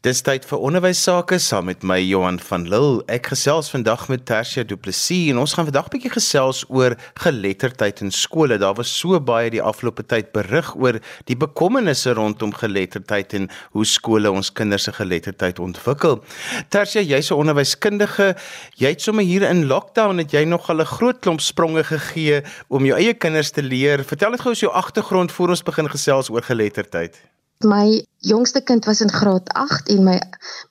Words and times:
Dis 0.00 0.22
tyd 0.24 0.46
vir 0.48 0.62
onderwys 0.64 0.96
sake 1.04 1.36
saam 1.44 1.66
met 1.68 1.82
my 1.84 1.98
Johan 2.00 2.38
van 2.40 2.62
Lille. 2.72 3.02
Ek 3.12 3.26
gesels 3.34 3.66
vandag 3.68 4.06
met 4.08 4.22
Tersia 4.24 4.62
Du 4.64 4.72
Plessis 4.80 5.26
en 5.28 5.36
ons 5.42 5.52
gaan 5.52 5.66
vandag 5.68 5.90
'n 5.90 5.92
bietjie 5.92 6.12
gesels 6.14 6.62
oor 6.72 6.96
geletterdheid 7.20 8.00
in 8.00 8.10
skole. 8.10 8.56
Daar 8.56 8.78
was 8.78 8.88
so 8.88 9.20
baie 9.20 9.50
die 9.50 9.60
afgelope 9.60 10.02
tyd 10.02 10.32
berig 10.32 10.72
oor 10.74 11.00
die 11.26 11.36
bekommernisse 11.36 12.14
rondom 12.16 12.54
geletterdheid 12.54 13.34
en 13.34 13.50
hoe 13.72 13.84
skole 13.84 14.30
ons 14.30 14.50
kinders 14.50 14.84
se 14.84 14.92
geletterdheid 14.92 15.58
ontwikkel. 15.58 16.24
Tersia, 16.70 17.02
jy's 17.02 17.30
'n 17.30 17.36
onderwyskundige. 17.36 18.36
Jy 18.76 18.88
het 18.88 19.02
sommer 19.02 19.24
hier 19.24 19.42
in 19.42 19.66
lockdown 19.66 20.16
het 20.16 20.32
jy 20.32 20.44
nog 20.44 20.70
'n 20.70 20.80
groot 20.80 21.20
klomp 21.20 21.40
spronge 21.40 21.84
gegee 21.84 22.42
om 22.68 22.86
jou 22.86 22.96
eie 22.96 23.12
kinders 23.12 23.50
te 23.50 23.62
leer. 23.62 24.02
Vertel 24.04 24.30
net 24.30 24.40
gou 24.40 24.48
ons 24.48 24.60
jou 24.60 24.72
agtergrond 24.72 25.30
voor 25.30 25.48
ons 25.48 25.62
begin 25.62 25.90
gesels 25.90 26.30
oor 26.30 26.42
geletterdheid. 26.42 27.20
My 27.60 28.06
jongste 28.16 28.62
kind 28.62 28.84
was 28.84 29.00
in 29.00 29.10
graad 29.12 29.52
8 29.52 29.88
en 29.88 30.04
my 30.04 30.20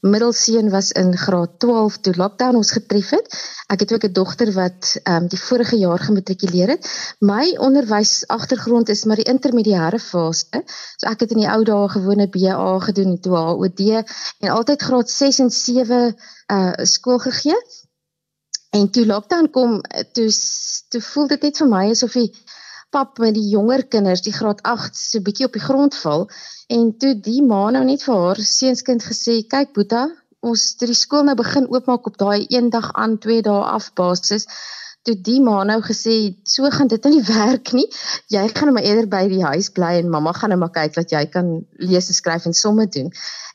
middelseun 0.01 0.69
was 0.69 0.91
in 0.91 1.17
graad 1.17 1.59
12 1.59 1.97
toe 1.97 2.15
lockdown 2.15 2.55
ons 2.55 2.71
getref 2.71 3.09
het. 3.09 3.27
Ek 3.69 3.79
het 3.79 3.93
ook 3.93 4.05
'n 4.07 4.11
dogter 4.11 4.51
wat 4.54 4.97
ehm 5.04 5.15
um, 5.15 5.28
die 5.28 5.41
vorige 5.41 5.78
jaar 5.78 6.00
gematrikuleer 6.00 6.67
het. 6.67 6.89
My 7.19 7.57
onderwys 7.57 8.28
agtergrond 8.28 8.89
is 8.89 9.04
maar 9.04 9.21
die 9.21 9.29
intermediêre 9.33 10.00
fase. 10.00 10.64
So 10.97 11.07
ek 11.09 11.19
het 11.19 11.31
in 11.31 11.37
die 11.37 11.51
ou 11.51 11.64
dae 11.64 11.89
gewone 11.89 12.28
BA 12.28 12.79
gedoen 12.79 13.19
toe 13.19 13.36
HOD 13.36 13.79
en 14.39 14.50
altyd 14.50 14.81
graad 14.81 15.09
6 15.09 15.39
en 15.39 15.51
7 15.51 16.15
uh 16.47 16.73
skool 16.73 17.19
gegee. 17.19 17.61
En 18.69 18.89
toe 18.89 19.06
lockdown 19.06 19.50
kom, 19.50 19.81
toe 20.11 20.29
toe 20.89 21.01
voel 21.01 21.28
dit 21.28 21.42
net 21.42 21.57
vir 21.57 21.67
my 21.67 21.89
asof 21.89 22.14
die 22.14 22.33
pap 22.93 23.20
met 23.21 23.36
die 23.38 23.50
jonger 23.52 23.84
kinders, 23.93 24.24
die 24.25 24.34
graad 24.34 24.61
8 24.68 24.98
so 24.98 25.21
bietjie 25.25 25.48
op 25.48 25.56
die 25.57 25.64
grond 25.64 25.96
val 26.02 26.25
en 26.74 26.89
toe 27.02 27.14
die 27.28 27.42
ma 27.46 27.62
nou 27.74 27.84
net 27.86 28.04
vir 28.06 28.18
haar 28.24 28.42
seunskind 28.52 29.06
gesê, 29.06 29.42
"Kyk 29.54 29.74
Boeta, 29.74 30.07
ons 30.42 30.65
het 30.71 30.88
die 30.89 30.98
skool 30.98 31.24
nou 31.24 31.36
begin 31.36 31.70
oopmaak 31.70 32.08
op 32.08 32.17
daai 32.17 32.45
een 32.50 32.70
dag 32.70 32.92
aan, 32.94 33.17
twee 33.17 33.42
dae 33.42 33.64
af 33.78 33.94
basis." 33.94 34.48
Toe 35.04 35.16
die 35.16 35.40
ma 35.42 35.64
nou 35.64 35.81
gesê, 35.81 36.36
"So 36.44 36.70
gaan 36.70 36.88
dit 36.88 37.04
nie 37.06 37.23
werk 37.40 37.73
nie. 37.73 37.88
Jy 38.28 38.48
gaan 38.48 38.66
nou 38.66 38.73
maar 38.73 38.90
eerder 38.90 39.08
by 39.08 39.28
die 39.28 39.44
huis 39.44 39.70
bly 39.70 39.94
en 40.00 40.09
mamma 40.09 40.34
gaan 40.34 40.50
nou 40.50 40.59
maar 40.59 40.76
kyk 40.76 40.94
dat 40.94 41.12
jy 41.12 41.26
kan 41.26 41.66
lees 41.78 42.08
en 42.08 42.14
skryf 42.14 42.46
en 42.46 42.53
somme 42.53 42.88
doen." 42.88 43.12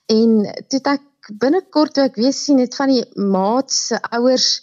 En 0.06 0.42
toe 0.68 0.80
ek 0.84 1.02
binnekort 1.40 1.94
toe 1.94 2.04
ek 2.04 2.16
weer 2.16 2.32
sien 2.32 2.56
dit 2.56 2.74
van 2.74 2.88
die 2.88 3.04
maats 3.16 3.86
se 3.86 4.00
ouers 4.10 4.62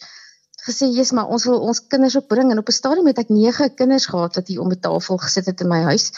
gesê 0.65 0.87
jy's 0.93 1.11
maar 1.17 1.31
ons 1.33 1.45
wil 1.49 1.59
ons 1.59 1.81
kinders 1.93 2.15
opbring 2.19 2.51
en 2.51 2.61
op 2.61 2.69
'n 2.69 2.79
stadium 2.79 3.07
het 3.07 3.19
ek 3.23 3.29
9 3.29 3.73
kinders 3.75 4.05
gehad 4.05 4.35
wat 4.35 4.47
hier 4.47 4.61
om 4.61 4.71
'n 4.71 4.79
tafel 4.79 5.17
gesit 5.17 5.45
het 5.45 5.61
in 5.61 5.67
my 5.67 5.81
huis. 5.81 6.11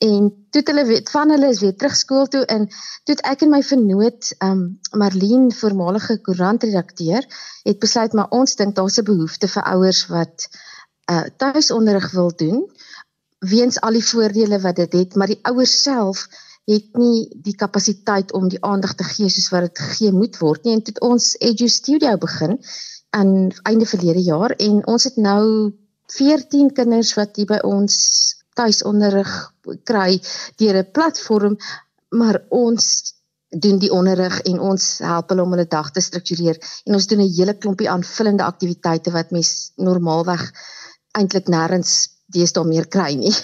En 0.00 0.46
toe 0.50 0.62
hulle 0.64 0.84
weet 0.84 1.10
van 1.10 1.30
hulle 1.30 1.48
is 1.48 1.60
weer 1.60 1.76
terug 1.76 1.96
skool 1.96 2.26
toe 2.26 2.44
en 2.44 2.68
toe 3.04 3.16
ek 3.32 3.42
en 3.42 3.50
my 3.50 3.62
vernoot 3.62 4.32
um 4.38 4.78
Marlene 4.96 5.52
voormalige 5.52 6.20
koerantredakteur 6.20 7.26
het 7.68 7.78
besluit 7.78 8.12
maar 8.12 8.30
ons 8.30 8.56
dink 8.56 8.74
daar's 8.74 8.98
'n 8.98 9.04
behoefte 9.04 9.48
vir 9.48 9.62
ouers 9.62 10.06
wat 10.06 10.48
uh 11.12 11.26
tuisonderrig 11.36 12.10
wil 12.10 12.32
doen 12.36 12.64
weens 13.38 13.80
al 13.80 13.92
die 13.92 14.08
voordele 14.12 14.60
wat 14.60 14.76
dit 14.76 14.92
het 14.92 15.14
maar 15.14 15.26
die 15.26 15.42
ouers 15.42 15.82
self 15.82 16.28
het 16.70 16.96
nie 16.96 17.28
die 17.44 17.56
kapasiteit 17.56 18.32
om 18.32 18.48
die 18.48 18.60
aandag 18.64 18.94
te 18.94 19.04
gee 19.04 19.28
soos 19.28 19.50
wat 19.52 19.68
dit 19.68 19.78
gegee 19.84 20.12
moet 20.12 20.38
word 20.38 20.64
nie. 20.64 20.76
En 20.76 20.82
toe 20.86 20.94
ons 21.06 21.32
Edu 21.40 21.68
Studio 21.68 22.16
begin 22.20 22.58
aan 23.10 23.50
einde 23.62 23.86
verlede 23.86 24.22
jaar 24.22 24.50
en 24.50 24.86
ons 24.86 25.04
het 25.04 25.16
nou 25.16 25.72
14 26.16 26.72
kinders 26.72 27.14
wat 27.18 27.36
hier 27.36 27.46
by 27.46 27.60
ons 27.66 27.96
tuisonderrig 28.58 29.30
kry 29.84 30.20
deur 30.62 30.76
'n 30.82 30.90
platform 30.92 31.56
maar 32.10 32.42
ons 32.48 33.14
doen 33.50 33.78
die 33.82 33.90
onderrig 33.90 34.40
en 34.46 34.60
ons 34.60 34.98
help 35.02 35.32
hulle 35.32 35.42
om 35.42 35.54
hulle 35.56 35.66
dag 35.66 35.90
te 35.90 36.00
struktureer 36.00 36.58
en 36.86 36.94
ons 36.94 37.06
doen 37.06 37.20
'n 37.20 37.34
hele 37.36 37.54
klompie 37.54 37.90
aanvullende 37.90 38.44
aktiwiteite 38.44 39.10
wat 39.10 39.30
mens 39.30 39.72
normaalweg 39.76 40.52
eintlik 41.18 41.48
nêrens 41.48 42.08
deesdae 42.26 42.64
meer 42.64 42.86
kry 42.86 43.14
nie. 43.14 43.34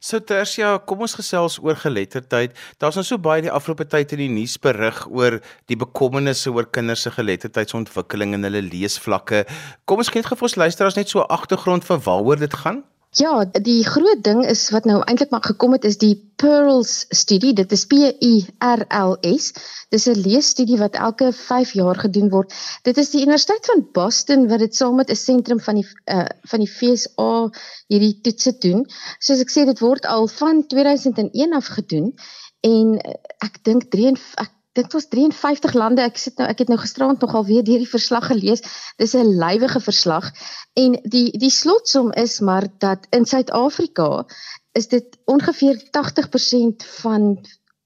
So 0.00 0.16
Tersia, 0.24 0.78
kom 0.88 1.02
ons 1.04 1.12
gesels 1.12 1.58
oor 1.60 1.76
geletterdheid. 1.76 2.54
Daar's 2.80 2.96
nou 2.96 3.02
so 3.04 3.20
baie 3.20 3.42
die 3.44 3.52
afgelope 3.52 3.84
tyd 3.84 4.14
in 4.16 4.22
die 4.22 4.28
nuus 4.32 4.54
berig 4.56 5.02
oor 5.12 5.36
die 5.68 5.76
bekommernisse 5.76 6.48
oor 6.54 6.64
kinders 6.72 7.04
se 7.04 7.12
geletterdheidsontwikkeling 7.12 8.32
en 8.38 8.48
hulle 8.48 8.62
leesvlakke. 8.64 9.42
Kom 9.84 10.00
ons 10.00 10.08
gee 10.08 10.22
net 10.22 10.30
vir 10.32 10.48
ons 10.48 10.56
luisteraars 10.62 10.96
net 10.96 11.12
so 11.12 11.20
'n 11.20 11.28
agtergrond 11.28 11.84
van 11.84 12.00
waaroor 12.00 12.40
dit 12.40 12.54
gaan. 12.64 12.80
Ja, 13.18 13.42
die 13.44 13.82
groot 13.82 14.20
ding 14.22 14.44
is 14.46 14.68
wat 14.70 14.84
nou 14.86 15.00
eintlik 15.02 15.32
maar 15.34 15.42
gekom 15.42 15.72
het 15.74 15.84
is 15.84 15.96
die 15.98 16.14
Pearls 16.38 17.06
studie. 17.10 17.50
Dit 17.58 17.72
is 17.74 17.82
P 17.90 17.96
U 18.06 18.34
R 18.62 18.84
L 18.86 19.16
S. 19.26 19.48
Dis 19.90 20.06
'n 20.06 20.20
leesstudie 20.22 20.78
wat 20.78 20.94
elke 20.94 21.32
5 21.32 21.72
jaar 21.72 21.98
gedoen 21.98 22.28
word. 22.30 22.54
Dit 22.86 22.98
is 23.02 23.10
die 23.10 23.22
Universiteit 23.22 23.66
van 23.66 23.82
Boston 23.92 24.46
wat 24.48 24.62
dit 24.62 24.76
saam 24.76 24.94
met 24.94 25.10
'n 25.10 25.16
sentrum 25.16 25.60
van 25.60 25.74
die 25.74 25.86
uh, 26.06 26.28
van 26.52 26.62
die 26.62 26.70
FSA 26.70 27.50
hierdie 27.88 28.20
toetse 28.20 28.54
doen. 28.58 28.86
Soos 29.18 29.40
ek 29.40 29.50
sê, 29.50 29.66
dit 29.66 29.80
word 29.80 30.06
al 30.06 30.28
van 30.28 30.66
2001 30.66 31.52
af 31.52 31.66
gedoen 31.66 32.14
en 32.60 32.94
uh, 32.94 33.14
ek 33.42 33.58
dink 33.64 33.90
3 33.90 34.14
ek 34.38 34.54
dit 34.82 34.92
was 34.96 35.08
53 35.08 35.74
lande. 35.74 36.02
Ek 36.02 36.18
sit 36.20 36.38
nou 36.40 36.48
ek 36.50 36.64
het 36.64 36.72
nou 36.72 36.78
gisterand 36.80 37.20
nog 37.20 37.34
al 37.34 37.46
weer 37.48 37.64
deur 37.66 37.82
die 37.82 37.90
verslag 37.90 38.30
gelees. 38.32 38.64
Dis 38.96 39.14
'n 39.14 39.36
lywige 39.38 39.80
verslag 39.80 40.30
en 40.74 40.98
die 41.02 41.28
die 41.38 41.50
slotsom 41.50 42.12
is 42.12 42.40
maar 42.40 42.66
dat 42.78 43.06
in 43.10 43.26
Suid-Afrika 43.26 44.26
is 44.72 44.88
dit 44.88 45.18
ongeveer 45.24 45.76
80% 45.90 46.84
van 47.02 47.38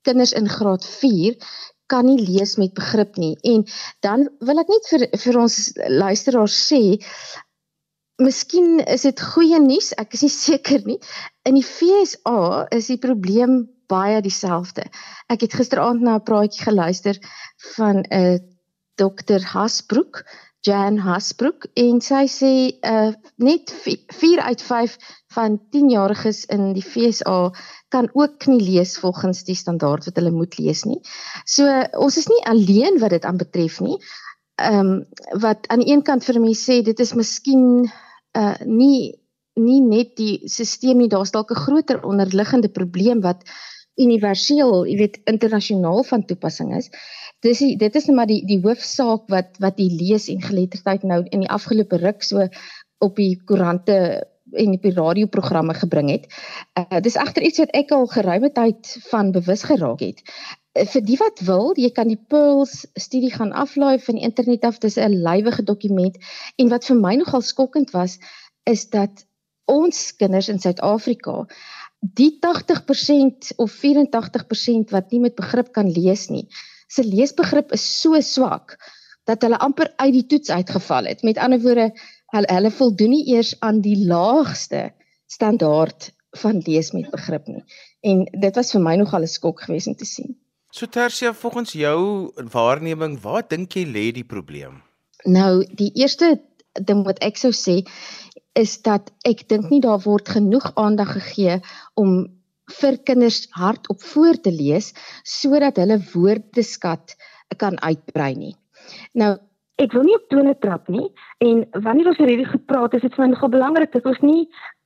kinders 0.03 0.32
in 0.32 0.49
graad 0.49 0.84
4 0.84 1.37
kan 1.87 2.05
nie 2.05 2.21
lees 2.21 2.56
met 2.56 2.75
begrip 2.75 3.16
nie. 3.16 3.37
En 3.43 3.65
dan 4.00 4.28
wil 4.38 4.59
ek 4.59 4.69
net 4.69 4.88
vir 4.88 5.09
vir 5.25 5.38
ons 5.41 5.56
luisteraars 5.88 6.59
sê 6.72 6.82
Miskien 8.22 8.78
is 8.87 9.03
dit 9.03 9.21
goeie 9.34 9.59
nuus, 9.59 9.91
ek 9.99 10.12
is 10.15 10.22
nie 10.22 10.34
seker 10.47 10.84
nie. 10.87 11.00
In 11.43 11.56
die 11.59 11.66
FSA 11.66 12.69
is 12.71 12.87
die 12.87 13.00
probleem 13.03 13.65
baie 13.86 14.20
dieselfde. 14.20 14.86
Ek 15.28 15.40
het 15.46 15.54
gisteraand 15.54 16.00
na 16.00 16.16
'n 16.16 16.26
praatjie 16.26 16.64
geluister 16.64 17.18
van 17.76 17.96
'n 18.02 18.06
uh, 18.10 18.38
dokter 18.94 19.42
Hasbrook, 19.42 20.24
Jan 20.64 20.98
Hasbrook 20.98 21.66
en 21.76 22.00
sy 22.00 22.24
sê 22.32 22.52
uh, 22.88 23.12
net 23.36 23.72
4 23.84 24.40
uit 24.40 24.62
5 24.62 24.96
van 25.36 25.58
10-jariges 25.76 26.44
in 26.54 26.72
die 26.72 26.84
FSA 26.84 27.50
kan 27.92 28.08
ook 28.12 28.46
nie 28.46 28.62
lees 28.62 28.96
volgens 28.98 29.44
die 29.44 29.58
standaard 29.58 30.08
wat 30.08 30.16
hulle 30.16 30.32
moet 30.32 30.56
lees 30.58 30.84
nie. 30.88 31.00
So 31.44 31.68
uh, 31.68 31.84
ons 32.00 32.16
is 32.16 32.30
nie 32.32 32.40
alleen 32.48 32.96
wat 33.02 33.12
dit 33.12 33.28
aanbetref 33.28 33.80
nie. 33.84 33.98
Ehm 34.62 34.80
um, 34.80 35.04
wat 35.42 35.68
aan 35.68 35.82
die 35.82 35.92
een 35.92 36.02
kant 36.06 36.24
vir 36.24 36.40
mense 36.40 36.64
sê 36.64 36.80
dit 36.86 37.00
is 37.00 37.12
miskien 37.18 37.90
uh 38.38 38.56
nie 38.64 39.20
nie 39.60 39.81
net 39.81 40.16
die 40.19 40.41
stelsel 40.50 40.97
nie, 40.98 41.09
daar's 41.09 41.31
dalk 41.31 41.50
'n 41.50 41.65
groter 41.66 42.03
onderliggende 42.04 42.69
probleem 42.69 43.20
wat 43.20 43.44
universeel, 43.97 44.87
jy 44.87 44.97
weet, 44.98 45.20
internasionaal 45.31 46.03
van 46.04 46.25
toepassing 46.26 46.75
is. 46.76 46.91
Dis 47.41 47.59
die, 47.59 47.76
dit 47.76 47.94
is 47.94 48.06
net 48.06 48.16
maar 48.16 48.26
die 48.26 48.43
die 48.47 48.60
hoofsaak 48.60 49.28
wat 49.28 49.59
wat 49.60 49.76
die 49.76 49.91
lees 49.91 50.28
en 50.28 50.43
geletterdheid 50.43 51.03
nou 51.03 51.22
in 51.31 51.44
die 51.44 51.50
afgelope 51.50 52.00
ruk 52.03 52.22
so 52.22 52.48
op 52.98 53.16
die 53.16 53.37
koerante 53.44 54.26
en 54.53 54.75
op 54.76 54.82
die 54.82 54.94
radioprogramme 54.94 55.75
gebring 55.75 56.10
het. 56.10 56.26
Uh, 56.78 57.00
dis 57.00 57.19
egter 57.20 57.43
iets 57.43 57.59
wat 57.59 57.75
ek 57.75 57.93
al 57.93 58.06
geruime 58.06 58.50
tyd 58.53 58.97
van 59.10 59.32
bewus 59.32 59.62
geraak 59.62 60.00
het. 60.00 60.22
Uh, 60.75 60.87
vir 60.87 61.04
die 61.04 61.19
wat 61.20 61.43
wil, 61.47 61.72
jy 61.76 61.91
kan 61.91 62.09
die 62.09 62.20
Pearls 62.28 62.87
studie 62.94 63.32
gaan 63.34 63.53
aflaai 63.53 63.98
van 63.98 64.19
die 64.19 64.25
internet 64.25 64.64
af. 64.64 64.78
Dis 64.78 64.98
'n 64.98 65.22
lywige 65.22 65.62
dokument 65.62 66.19
en 66.56 66.69
wat 66.69 66.84
vir 66.84 66.97
my 66.97 67.14
nogal 67.14 67.43
skokkend 67.43 67.91
was 67.93 68.19
is 68.64 68.88
dat 68.91 69.26
ons 69.70 70.16
kinders 70.16 70.48
in 70.48 70.60
Suid-Afrika 70.60 71.44
die 72.04 72.38
80% 72.41 73.54
of 73.56 73.72
84% 73.80 74.92
wat 74.92 75.12
nie 75.12 75.20
met 75.25 75.38
begrip 75.38 75.72
kan 75.72 75.88
lees 75.88 76.28
nie, 76.28 76.44
se 76.88 77.04
leesbegrip 77.04 77.72
is 77.72 77.84
so 78.00 78.20
swak 78.20 78.76
dat 79.25 79.43
hulle 79.43 79.58
amper 79.64 79.88
uit 79.96 80.12
die 80.12 80.26
toets 80.28 80.52
uitgeval 80.52 81.08
het. 81.08 81.25
Met 81.25 81.40
ander 81.40 81.62
woorde, 81.64 81.88
hulle 82.34 82.50
hulle 82.52 82.70
voldoen 82.70 83.14
nie 83.14 83.25
eers 83.32 83.55
aan 83.64 83.81
die 83.81 83.96
laagste 84.05 84.90
standaard 85.32 86.11
van 86.43 86.61
lees 86.66 86.93
met 86.93 87.11
begrip 87.11 87.49
nie. 87.49 87.64
En 88.05 88.25
dit 88.28 88.56
was 88.58 88.72
vir 88.75 88.82
my 88.84 88.96
nogal 89.00 89.22
'n 89.22 89.32
skok 89.37 89.64
geweest 89.64 89.87
om 89.87 89.96
te 89.96 90.05
sien. 90.05 90.37
So 90.70 90.87
Tersia, 90.87 91.32
volgens 91.32 91.72
jou 91.72 92.32
waarneming, 92.52 93.20
waar 93.20 93.49
dink 93.49 93.72
jy 93.72 93.84
lê 93.87 94.12
die 94.12 94.25
probleem? 94.25 94.82
Nou, 95.25 95.64
die 95.70 95.93
eerste 95.94 96.40
ding 96.72 97.05
wat 97.05 97.19
ek 97.22 97.37
sou 97.37 97.52
sê 97.52 97.84
is 98.58 98.76
dat 98.82 99.10
ek 99.26 99.46
dink 99.50 99.70
nie 99.70 99.82
daar 99.84 100.02
word 100.04 100.28
genoeg 100.36 100.70
aandag 100.80 101.12
gegee 101.18 101.60
om 102.00 102.26
vir 102.80 102.98
kinders 103.04 103.44
hardop 103.58 104.02
voor 104.12 104.38
te 104.40 104.52
lees 104.52 104.92
sodat 105.22 105.80
hulle 105.82 105.98
woordeskat 106.12 107.16
kan 107.58 107.76
uitbrei 107.82 108.34
nie. 108.34 108.54
Nou 109.12 109.36
Ek 109.82 109.90
wil 109.90 110.04
nie 110.06 110.14
op 110.14 110.28
tone 110.30 110.52
trap 110.62 110.86
nie 110.86 111.08
en 111.42 111.64
wanneer 111.82 112.12
ons 112.12 112.18
hierdie 112.22 112.46
gepraat 112.46 112.92
is 112.94 113.02
dit 113.02 113.14
vir 113.16 113.24
my 113.24 113.32
nogal 113.32 113.50
belangrik 113.50 113.90
dat 113.90 114.04
ons 114.06 114.20
nie 114.22 114.44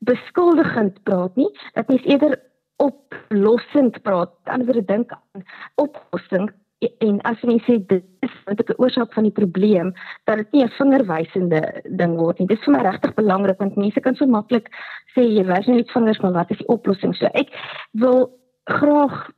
beskuldigend 0.08 0.96
praat 1.04 1.34
nie 1.36 1.48
dat 1.74 1.90
mens 1.92 2.06
eerder 2.08 2.38
oplossend 2.80 3.98
praat. 4.06 4.32
Aan 4.48 4.64
die 4.64 4.70
ander 4.70 4.86
dink 4.88 5.12
aan 5.12 5.44
oplossing 5.82 6.48
en 6.78 7.20
as 7.26 7.40
mens 7.42 7.64
sê 7.66 7.78
dit 7.90 8.04
is 8.22 8.34
wat 8.46 8.60
'n 8.60 8.78
oorsaak 8.82 9.12
van 9.12 9.26
die 9.26 9.38
probleem 9.40 9.92
dat 10.24 10.36
dit 10.36 10.52
nie 10.52 10.64
'n 10.64 10.76
vingerwysende 10.78 11.82
ding 11.84 12.16
word 12.16 12.38
nie. 12.38 12.46
Dit 12.46 12.58
is 12.58 12.64
vir 12.64 12.74
my 12.74 12.82
regtig 12.82 13.14
belangrik 13.14 13.58
want 13.58 13.76
mense 13.76 14.00
kan 14.00 14.14
so 14.14 14.26
maklik 14.26 14.68
sê 15.14 15.22
jy 15.22 15.44
wys 15.44 15.66
net 15.66 15.90
vingers 15.90 16.20
maar 16.20 16.32
wat 16.32 16.50
is 16.50 16.58
die 16.58 16.68
oplossing? 16.68 17.14
So 17.14 17.26
ek 17.34 17.48
wil 17.92 18.30
graag 18.64 19.30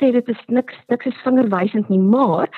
sê 0.00 0.12
dit 0.12 0.28
is 0.28 0.42
niks 0.46 0.74
niks 0.88 1.06
is 1.06 1.22
vingerwysend 1.24 1.88
nie, 1.88 2.00
maar 2.00 2.48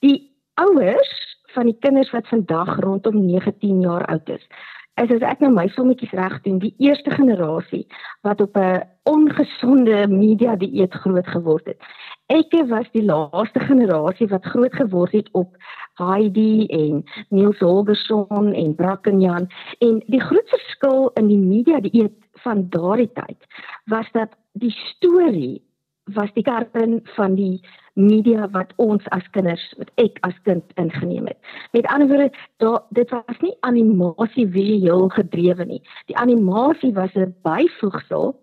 die 0.00 0.30
ouers 0.54 1.36
van 1.54 1.66
die 1.66 1.78
kinders 1.80 2.10
wat 2.10 2.28
vandag 2.28 2.78
rondom 2.78 3.26
19 3.26 3.80
jaar 3.80 4.06
oud 4.06 4.28
is 4.28 4.46
is 5.00 5.10
as 5.16 5.24
ek 5.24 5.40
nou 5.40 5.50
my 5.54 5.66
sommetjies 5.72 6.12
reg 6.16 6.36
doen, 6.44 6.58
die 6.60 6.74
eerste 6.82 7.10
generasie 7.14 7.86
wat 8.26 8.40
op 8.40 8.56
'n 8.56 8.82
ongesonde 9.08 10.08
media 10.08 10.56
dieet 10.56 10.94
groot 10.94 11.26
geword 11.26 11.66
het. 11.66 11.78
Ek 12.28 12.52
was 12.68 12.86
die 12.92 13.04
laaste 13.04 13.60
generasie 13.60 14.28
wat 14.28 14.44
groot 14.44 14.74
geword 14.74 15.12
het 15.12 15.28
op 15.32 15.56
Heidi 15.94 16.66
en 16.66 17.04
Niels 17.28 17.58
Holgersson 17.58 18.52
en 18.52 18.74
Brackenjan 18.74 19.48
en 19.78 20.02
die 20.06 20.20
groot 20.20 20.48
verskil 20.48 21.10
in 21.14 21.26
die 21.26 21.38
media 21.38 21.80
dieet 21.80 22.14
van 22.44 22.68
daardie 22.68 23.10
tyd 23.12 23.46
was 23.84 24.06
dat 24.12 24.36
die 24.52 24.70
storie 24.70 25.62
was 26.04 26.32
die 26.34 26.42
kern 26.42 27.00
van 27.16 27.34
die 27.34 27.60
media 27.94 28.48
wat 28.50 28.72
ons 28.76 29.06
as 29.14 29.26
kinders 29.34 29.62
wat 29.78 29.90
ek 30.02 30.18
as 30.26 30.36
kind 30.42 30.64
ingeneem 30.80 31.26
het. 31.26 31.38
Met 31.72 31.86
ander 31.86 32.08
woorde, 32.08 32.30
daar 32.62 32.82
dit 32.90 33.10
was 33.10 33.40
nie 33.40 33.54
animasie 33.60 34.46
visueel 34.48 35.08
gedrewe 35.08 35.64
nie. 35.64 35.82
Die 36.06 36.16
animasie 36.16 36.92
was 36.94 37.14
'n 37.14 37.34
byvoegsel 37.42 38.34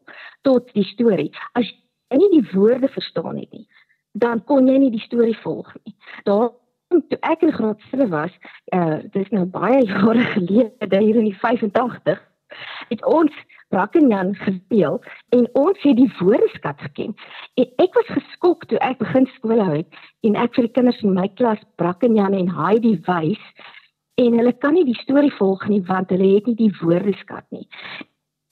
tot 0.42 0.74
die 0.74 0.84
storie. 0.84 1.32
As 1.54 1.66
jy 2.10 2.18
nie 2.18 2.42
die 2.42 2.50
woorde 2.54 2.88
verstaan 2.88 3.38
het 3.38 3.52
nie, 3.52 3.68
dan 4.12 4.44
kon 4.44 4.68
jy 4.68 4.78
nie 4.78 4.92
die 4.92 5.06
storie 5.06 5.38
volg 5.38 5.74
nie. 5.84 5.96
Daar 6.24 6.50
toe 6.90 7.20
ek 7.20 7.42
in 7.42 7.52
graad 7.52 7.82
7 7.92 8.10
was, 8.10 8.32
uh 8.76 9.00
dis 9.12 9.30
nou 9.30 9.46
baie 9.46 9.84
jare 9.92 10.26
gelede, 10.34 11.00
hier 11.00 11.16
in 11.16 11.30
die 11.30 11.40
85, 11.40 12.22
het 12.90 13.06
ons 13.06 13.34
Brackenjan 13.70 14.36
gespeel 14.36 15.02
en 15.36 15.48
ons 15.60 15.82
het 15.82 15.98
die 15.98 16.12
woordeskat 16.20 16.80
geken. 16.80 17.16
En 17.60 17.66
ek 17.84 17.98
was 18.00 18.14
geskok 18.16 18.64
toe 18.72 18.80
ek 18.80 19.02
begin 19.02 19.28
skool 19.36 19.60
hou 19.60 19.74
het 19.76 19.98
en 20.28 20.40
ek 20.40 20.56
vir 20.56 20.70
die 20.70 20.76
kinders 20.78 21.02
in 21.04 21.18
my 21.18 21.28
klas 21.36 21.60
Brackenjan 21.82 22.38
en 22.38 22.54
Heidi 22.56 22.96
wys 23.10 23.44
en 24.18 24.40
hulle 24.40 24.54
kan 24.64 24.78
nie 24.78 24.86
die 24.88 24.98
storie 25.02 25.34
volg 25.36 25.68
nie 25.68 25.84
want 25.90 26.14
hulle 26.16 26.32
het 26.38 26.48
nie 26.48 26.56
die 26.56 26.74
woordeskat 26.80 27.46
nie. 27.52 27.68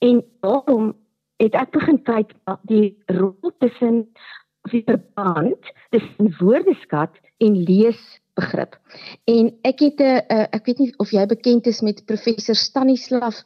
En 0.04 0.20
daarom 0.44 0.92
het 1.40 1.56
ek 1.56 1.72
begin 1.72 1.98
kyk 2.04 2.36
na 2.44 2.58
die 2.68 2.92
rol 3.12 3.52
tussen 3.64 4.04
die 4.70 4.82
verband 4.84 5.72
tussen 5.94 6.32
woordeskat 6.40 7.16
en 7.44 7.56
leesbegrip. 7.68 8.76
En 9.24 9.52
ek 9.64 9.80
het 9.80 10.00
'n 10.00 10.48
ek 10.52 10.66
weet 10.66 10.78
nie 10.78 10.92
of 10.98 11.10
jy 11.10 11.26
bekend 11.26 11.66
is 11.66 11.80
met 11.80 12.04
professor 12.06 12.54
Stanislav 12.54 13.40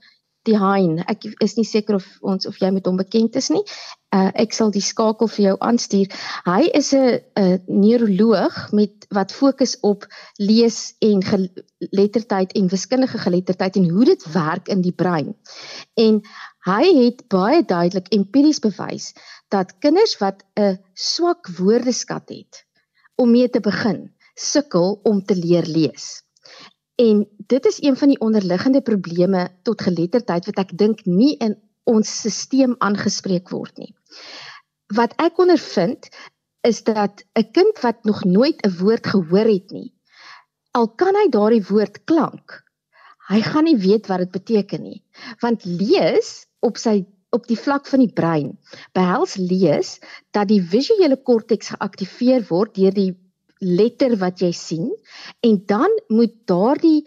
die 0.49 0.57
Hein. 0.59 1.01
Ek 1.11 1.27
is 1.45 1.57
nie 1.59 1.67
seker 1.69 1.99
of 1.99 2.07
ons 2.21 2.47
of 2.49 2.59
jy 2.61 2.71
met 2.73 2.87
hom 2.89 2.99
bekend 3.01 3.37
is 3.37 3.51
nie. 3.53 3.63
Uh 4.15 4.31
ek 4.43 4.55
sal 4.57 4.73
die 4.75 4.83
skakel 4.85 5.29
vir 5.31 5.45
jou 5.45 5.57
aanstuur. 5.67 6.09
Hy 6.47 6.71
is 6.75 6.93
'n 6.95 7.61
neuroloog 7.67 8.73
met 8.73 9.07
wat 9.11 9.33
fokus 9.33 9.77
op 9.81 10.07
lees 10.39 10.95
en 11.01 11.23
geletterdheid 11.23 12.53
en 12.53 12.69
wiskundige 12.69 13.19
geletterdheid 13.19 13.77
en 13.77 13.91
hoe 13.91 14.05
dit 14.05 14.33
werk 14.33 14.69
in 14.69 14.81
die 14.83 14.95
brein. 14.95 15.35
En 15.95 16.23
hy 16.67 16.85
het 17.05 17.29
baie 17.29 17.63
duidelik 17.65 18.09
empiries 18.09 18.61
bewys 18.61 19.13
dat 19.49 19.79
kinders 19.79 20.19
wat 20.19 20.45
'n 20.57 20.79
swak 20.95 21.49
woordeskat 21.59 22.29
het 22.29 22.65
om 23.17 23.31
mee 23.31 23.51
te 23.51 23.61
begin, 23.61 24.13
sukkel 24.35 25.01
om 25.03 25.25
te 25.25 25.35
leer 25.37 25.67
lees. 25.67 26.23
En 27.01 27.29
dit 27.47 27.67
is 27.67 27.83
een 27.83 27.97
van 27.97 28.09
die 28.09 28.21
onderliggende 28.21 28.83
probleme 28.83 29.49
tot 29.63 29.83
geletterdheid 29.83 30.49
wat 30.51 30.59
ek 30.65 30.77
dink 30.79 31.05
nie 31.09 31.37
in 31.41 31.57
ons 31.89 32.11
stelsel 32.35 32.77
aangespreek 32.85 33.49
word 33.55 33.79
nie. 33.81 33.95
Wat 34.95 35.15
ek 35.23 35.39
ondervind 35.41 36.11
is 36.67 36.83
dat 36.85 37.25
'n 37.39 37.51
kind 37.57 37.81
wat 37.81 38.05
nog 38.05 38.25
nooit 38.25 38.61
'n 38.67 38.77
woord 38.83 39.07
gehoor 39.07 39.49
het 39.49 39.71
nie, 39.71 39.95
al 40.77 40.89
kan 40.89 41.15
hy 41.17 41.29
daardie 41.29 41.65
woord 41.71 42.05
klank, 42.05 42.65
hy 43.31 43.41
gaan 43.41 43.65
nie 43.65 43.79
weet 43.79 44.07
wat 44.07 44.19
dit 44.19 44.31
beteken 44.31 44.83
nie. 44.83 45.03
Want 45.41 45.65
lees 45.65 46.47
op 46.61 46.77
sy 46.77 47.07
op 47.31 47.47
die 47.47 47.59
vlak 47.59 47.87
van 47.87 48.03
die 48.03 48.13
brein 48.13 48.59
behels 48.93 49.37
lees 49.39 49.99
dat 50.35 50.49
die 50.49 50.63
visuele 50.63 51.17
korteks 51.17 51.69
geaktiveer 51.69 52.43
word 52.49 52.75
deur 52.75 52.95
die 52.95 53.13
letter 53.61 54.17
wat 54.21 54.41
jy 54.41 54.53
sien 54.57 54.91
en 55.47 55.63
dan 55.67 55.93
moet 56.09 56.35
daardie 56.49 57.05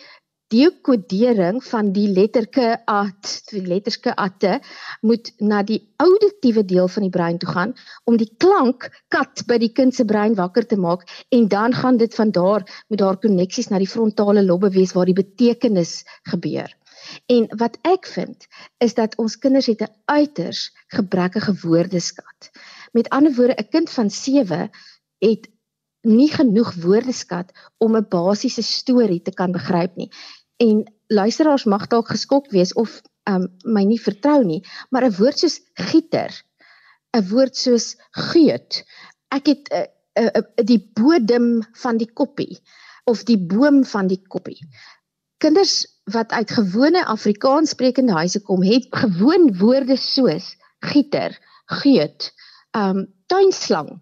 dekodering 0.54 1.64
van 1.66 1.90
die 1.96 2.08
letterke 2.14 2.76
at 2.90 3.30
die 3.50 3.64
letterske 3.66 4.14
atte 4.22 4.60
moet 5.02 5.32
na 5.42 5.64
die 5.66 5.80
auditiewe 6.04 6.66
deel 6.70 6.90
van 6.96 7.08
die 7.08 7.14
brein 7.14 7.40
toe 7.42 7.50
gaan 7.56 7.74
om 8.10 8.20
die 8.22 8.30
klank 8.44 8.90
kat 9.14 9.46
by 9.50 9.58
die 9.64 9.72
kind 9.74 9.96
se 9.98 10.06
brein 10.06 10.38
wakker 10.38 10.68
te 10.70 10.78
maak 10.78 11.08
en 11.34 11.48
dan 11.50 11.74
gaan 11.74 11.98
dit 11.98 12.14
van 12.16 12.32
daar 12.38 12.68
met 12.90 13.02
daar 13.02 13.18
koneksies 13.18 13.72
na 13.72 13.82
die 13.82 13.90
frontale 13.90 14.46
lobbe 14.46 14.70
wees 14.78 14.94
waar 14.94 15.10
die 15.10 15.18
betekenis 15.18 16.04
gebeur. 16.30 16.70
En 17.28 17.50
wat 17.60 17.78
ek 17.88 18.06
vind 18.08 18.46
is 18.84 18.94
dat 19.00 19.18
ons 19.20 19.38
kinders 19.38 19.68
het 19.72 19.82
'n 19.82 19.94
uiters 20.06 20.70
gebrekkige 20.88 21.54
woordeskat. 21.66 22.52
Met 22.92 23.10
ander 23.10 23.34
woorde, 23.36 23.58
'n 23.58 23.70
kind 23.70 23.90
van 23.90 24.10
7 24.10 24.70
het 25.20 25.50
nie 26.04 26.30
genoeg 26.32 26.74
woordeskat 26.84 27.52
om 27.78 27.96
'n 27.96 28.08
basiese 28.10 28.64
storie 28.64 29.22
te 29.22 29.32
kan 29.32 29.52
begryp 29.52 29.96
nie. 29.96 30.10
En 30.58 30.84
luisteraars 31.08 31.64
mag 31.64 31.88
dalk 31.88 32.08
geskok 32.08 32.52
wees 32.52 32.74
of 32.74 33.02
um 33.24 33.48
my 33.64 33.84
nie 33.84 34.02
vertrou 34.02 34.44
nie, 34.44 34.62
maar 34.90 35.06
'n 35.06 35.16
woord 35.18 35.40
soos 35.40 35.60
gieter, 35.74 36.32
'n 37.16 37.28
woord 37.30 37.56
soos 37.56 37.96
geut. 38.12 38.84
Ek 39.32 39.48
het 39.48 39.70
'n 39.72 39.76
uh, 39.76 40.24
uh, 40.24 40.30
uh, 40.36 40.66
die 40.66 40.92
bodem 40.94 41.64
van 41.74 41.98
die 41.98 42.12
koppie 42.14 42.60
of 43.06 43.24
die 43.24 43.38
boom 43.38 43.86
van 43.86 44.08
die 44.08 44.22
koppie. 44.28 44.60
Kinders 45.38 45.88
wat 46.04 46.32
uit 46.32 46.52
gewone 46.52 47.06
Afrikaans 47.06 47.70
sprekende 47.70 48.14
huise 48.14 48.42
kom, 48.42 48.64
het 48.64 48.88
gewoon 48.92 49.58
woorde 49.58 49.96
soos 49.96 50.56
gieter, 50.80 51.40
geut, 51.66 52.34
um 52.72 53.08
tuinslang 53.28 54.02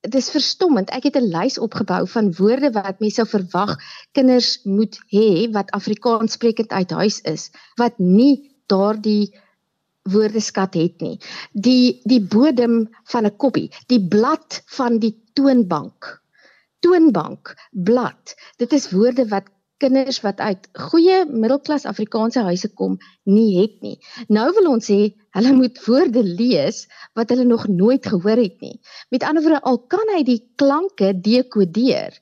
dit 0.00 0.14
is 0.14 0.30
verstommend. 0.32 0.90
Ek 0.90 1.04
het 1.08 1.16
'n 1.16 1.28
lys 1.28 1.58
opgebou 1.58 2.08
van 2.08 2.32
woorde 2.32 2.70
wat 2.72 3.00
mense 3.00 3.20
sou 3.20 3.26
verwag 3.28 3.76
kinders 4.12 4.60
moet 4.64 4.98
hê 5.12 5.50
wat 5.52 5.70
Afrikaans 5.70 6.32
sprekend 6.32 6.70
uit 6.70 6.90
huis 6.90 7.20
is, 7.20 7.50
wat 7.76 7.98
nie 7.98 8.56
daardie 8.66 9.36
woordeskat 10.02 10.74
het 10.74 11.00
nie. 11.00 11.20
Die 11.52 12.00
die 12.04 12.20
bodem 12.20 12.88
van 13.04 13.26
'n 13.26 13.36
koppie, 13.36 13.70
die 13.86 14.00
blad 14.08 14.62
van 14.66 14.98
die 14.98 15.22
toonbank. 15.32 16.22
Toonbank, 16.80 17.54
blad. 17.70 18.34
Dit 18.56 18.72
is 18.72 18.90
woorde 18.90 19.28
wat 19.28 19.44
kinders 19.80 20.20
wat 20.24 20.40
uit 20.44 20.68
goeie 20.90 21.22
middelklas 21.28 21.86
Afrikaanse 21.88 22.44
huise 22.46 22.70
kom 22.80 22.98
nie 23.24 23.60
het 23.60 23.80
nie. 23.84 23.96
Nou 24.28 24.48
wil 24.58 24.72
ons 24.74 24.90
sê 24.90 24.98
hulle 25.36 25.54
moet 25.56 25.80
woorde 25.86 26.22
lees 26.26 26.84
wat 27.18 27.32
hulle 27.32 27.46
nog 27.48 27.66
nooit 27.68 28.06
gehoor 28.06 28.40
het 28.40 28.60
nie. 28.60 28.76
Met 29.10 29.24
ander 29.24 29.44
woorde 29.46 29.62
al 29.62 29.80
kan 29.92 30.14
hy 30.14 30.22
die 30.26 30.42
klanke 30.60 31.14
dekodeer, 31.16 32.16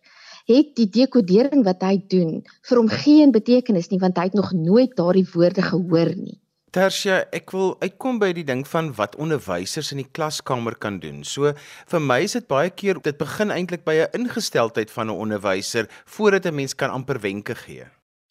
het 0.49 0.75
die 0.79 0.89
dekodering 0.89 1.65
wat 1.67 1.83
hy 1.85 1.99
doen 2.09 2.39
vir 2.69 2.81
hom 2.81 2.89
geen 2.89 3.33
betekenis 3.35 3.91
nie 3.93 4.01
want 4.01 4.17
hy 4.17 4.31
het 4.31 4.39
nog 4.39 4.55
nooit 4.57 4.95
daardie 4.97 5.27
woorde 5.35 5.65
gehoor 5.65 6.15
nie. 6.17 6.39
Tersia, 6.71 7.23
ek 7.33 7.53
wil 7.57 7.71
uitkom 7.81 8.19
by 8.21 8.29
die 8.37 8.45
ding 8.45 8.61
van 8.69 8.91
wat 8.99 9.15
onderwysers 9.17 9.89
in 9.95 10.03
die 10.03 10.11
klaskamer 10.13 10.75
kan 10.77 10.99
doen. 11.01 11.23
So 11.25 11.55
vir 11.89 12.03
my 12.05 12.19
is 12.27 12.37
dit 12.37 12.49
baie 12.51 12.69
keer 12.69 13.01
dit 13.01 13.17
begin 13.17 13.55
eintlik 13.55 13.87
by 13.87 13.95
'n 14.05 14.21
ingesteldheid 14.21 14.91
van 14.91 15.09
'n 15.09 15.17
onderwyser 15.25 15.89
voordat 16.05 16.45
'n 16.47 16.55
mens 16.55 16.75
kan 16.75 16.91
amper 16.91 17.21
wenke 17.21 17.55
gee. 17.55 17.87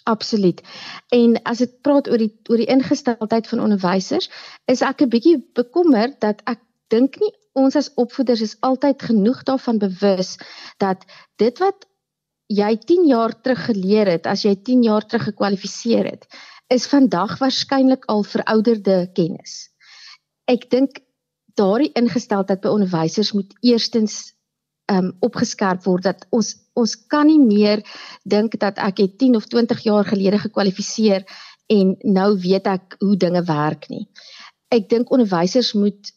Absoluut. 0.05 0.61
En 1.09 1.41
as 1.43 1.57
dit 1.57 1.81
praat 1.81 2.07
oor 2.09 2.17
die 2.17 2.31
oor 2.49 2.57
die 2.57 2.69
ingesteldheid 2.69 3.47
van 3.47 3.59
onderwysers, 3.59 4.29
is 4.65 4.81
ek 4.81 5.01
'n 5.01 5.09
bietjie 5.09 5.37
bekommerd 5.53 6.21
dat 6.21 6.41
ek 6.45 6.59
dink 6.89 7.19
nie 7.19 7.33
ons 7.53 7.75
as 7.75 7.93
opvoeders 7.95 8.41
is 8.41 8.57
altyd 8.59 9.01
genoeg 9.01 9.43
daarvan 9.43 9.79
bewus 9.79 10.37
dat 10.77 11.05
dit 11.35 11.57
wat 11.59 11.87
jy 12.47 12.77
10 12.77 13.07
jaar 13.07 13.33
terug 13.41 13.65
geleer 13.65 14.07
het, 14.07 14.27
as 14.27 14.45
jy 14.45 14.55
10 14.55 14.83
jaar 14.83 15.05
terug 15.05 15.23
gekwalifiseer 15.23 16.05
het, 16.05 16.27
is 16.73 16.87
vandag 16.87 17.37
waarskynlik 17.39 18.05
al 18.11 18.23
verouderde 18.23 19.09
kennis. 19.13 19.69
Ek 20.47 20.69
dink 20.71 20.99
daardie 21.57 21.91
ingesteldheid 21.97 22.61
by 22.61 22.71
onderwysers 22.71 23.33
moet 23.35 23.53
eerstens 23.65 24.35
um 24.91 25.11
opgeskerp 25.25 25.83
word 25.83 26.05
dat 26.07 26.25
ons 26.31 26.53
ons 26.77 26.93
kan 27.11 27.27
nie 27.27 27.41
meer 27.41 27.81
dink 28.23 28.59
dat 28.61 28.77
ek 28.77 29.01
het 29.01 29.17
10 29.19 29.35
of 29.39 29.47
20 29.49 29.79
jaar 29.83 30.05
gelede 30.05 30.39
gekwalifiseer 30.39 31.25
en 31.73 31.95
nou 32.03 32.29
weet 32.39 32.67
ek 32.69 32.95
hoe 33.01 33.17
dinge 33.17 33.41
werk 33.47 33.89
nie. 33.89 34.05
Ek 34.71 34.87
dink 34.89 35.11
onderwysers 35.11 35.73
moet 35.73 36.13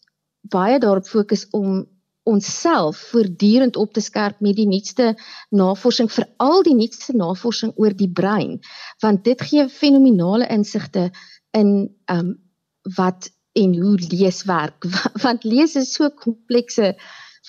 baie 0.53 0.79
daarop 0.79 1.09
fokus 1.09 1.47
om 1.57 1.87
onsself 2.31 2.99
voortdurend 3.11 3.77
op 3.77 3.93
te 3.93 4.01
skerp 4.01 4.41
met 4.41 4.57
die 4.57 4.69
nuutste 4.69 5.15
navorsing, 5.51 6.11
veral 6.13 6.63
die 6.67 6.77
nuutste 6.79 7.17
navorsing 7.17 7.73
oor 7.77 7.97
die 7.97 8.11
brein, 8.11 8.59
want 9.03 9.25
dit 9.27 9.43
gee 9.51 9.67
fenominale 9.69 10.49
insigte 10.49 11.11
in 11.57 11.75
ehm 12.07 12.31
um, 12.31 12.39
wat 12.97 13.27
en 13.59 13.75
hoe 13.77 13.99
lees 14.09 14.45
werk, 14.49 14.87
want 15.25 15.45
lees 15.45 15.75
is 15.77 15.91
so 15.93 16.09
komplekse 16.23 16.95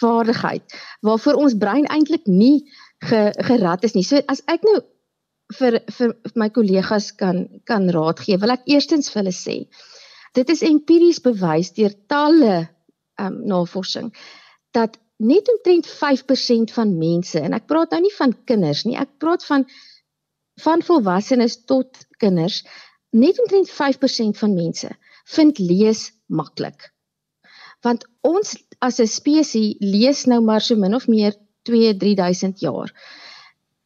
vaardigheid 0.01 0.75
waarvoor 1.05 1.37
ons 1.39 1.55
brein 1.61 1.85
eintlik 1.93 2.25
nie 2.27 2.65
ge, 3.05 3.29
gerad 3.47 3.85
is 3.87 3.95
nie. 3.95 4.03
So 4.03 4.19
as 4.27 4.41
ek 4.51 4.65
nou 4.67 4.81
vir 5.55 5.79
vir 5.97 6.13
my 6.35 6.49
kollegas 6.49 7.11
kan 7.15 7.45
kan 7.69 7.87
raad 7.95 8.19
gee, 8.25 8.39
wil 8.41 8.55
ek 8.57 8.67
eerstens 8.71 9.11
vir 9.13 9.21
hulle 9.21 9.35
sê 9.35 9.57
dit 10.37 10.53
is 10.53 10.63
empiries 10.67 11.19
bewys 11.23 11.73
deur 11.77 11.95
talle 12.11 12.55
um, 13.19 13.41
navorsing 13.51 14.11
dat 14.71 14.97
net 15.21 15.49
omtrent 15.53 15.87
5% 15.87 16.73
van 16.73 16.97
mense 16.97 17.39
en 17.39 17.53
ek 17.53 17.67
praat 17.69 17.93
nou 17.93 18.01
nie 18.01 18.15
van 18.17 18.33
kinders 18.49 18.85
nie, 18.87 18.97
ek 18.97 19.17
praat 19.21 19.45
van 19.45 19.67
van 20.61 20.81
volwassenes 20.85 21.55
tot 21.65 22.03
kinders, 22.21 22.61
net 23.09 23.39
omtrent 23.41 23.69
5% 23.71 24.37
van 24.37 24.51
mense 24.53 24.89
vind 25.35 25.59
lees 25.59 26.09
maklik. 26.27 26.91
Want 27.81 28.05
ons 28.21 28.57
as 28.79 28.99
'n 28.99 29.07
spesies 29.07 29.77
lees 29.79 30.25
nou 30.25 30.41
maar 30.41 30.61
so 30.61 30.75
min 30.75 30.95
of 30.95 31.07
meer 31.07 31.33
2-3000 31.69 32.59
jaar. 32.59 32.91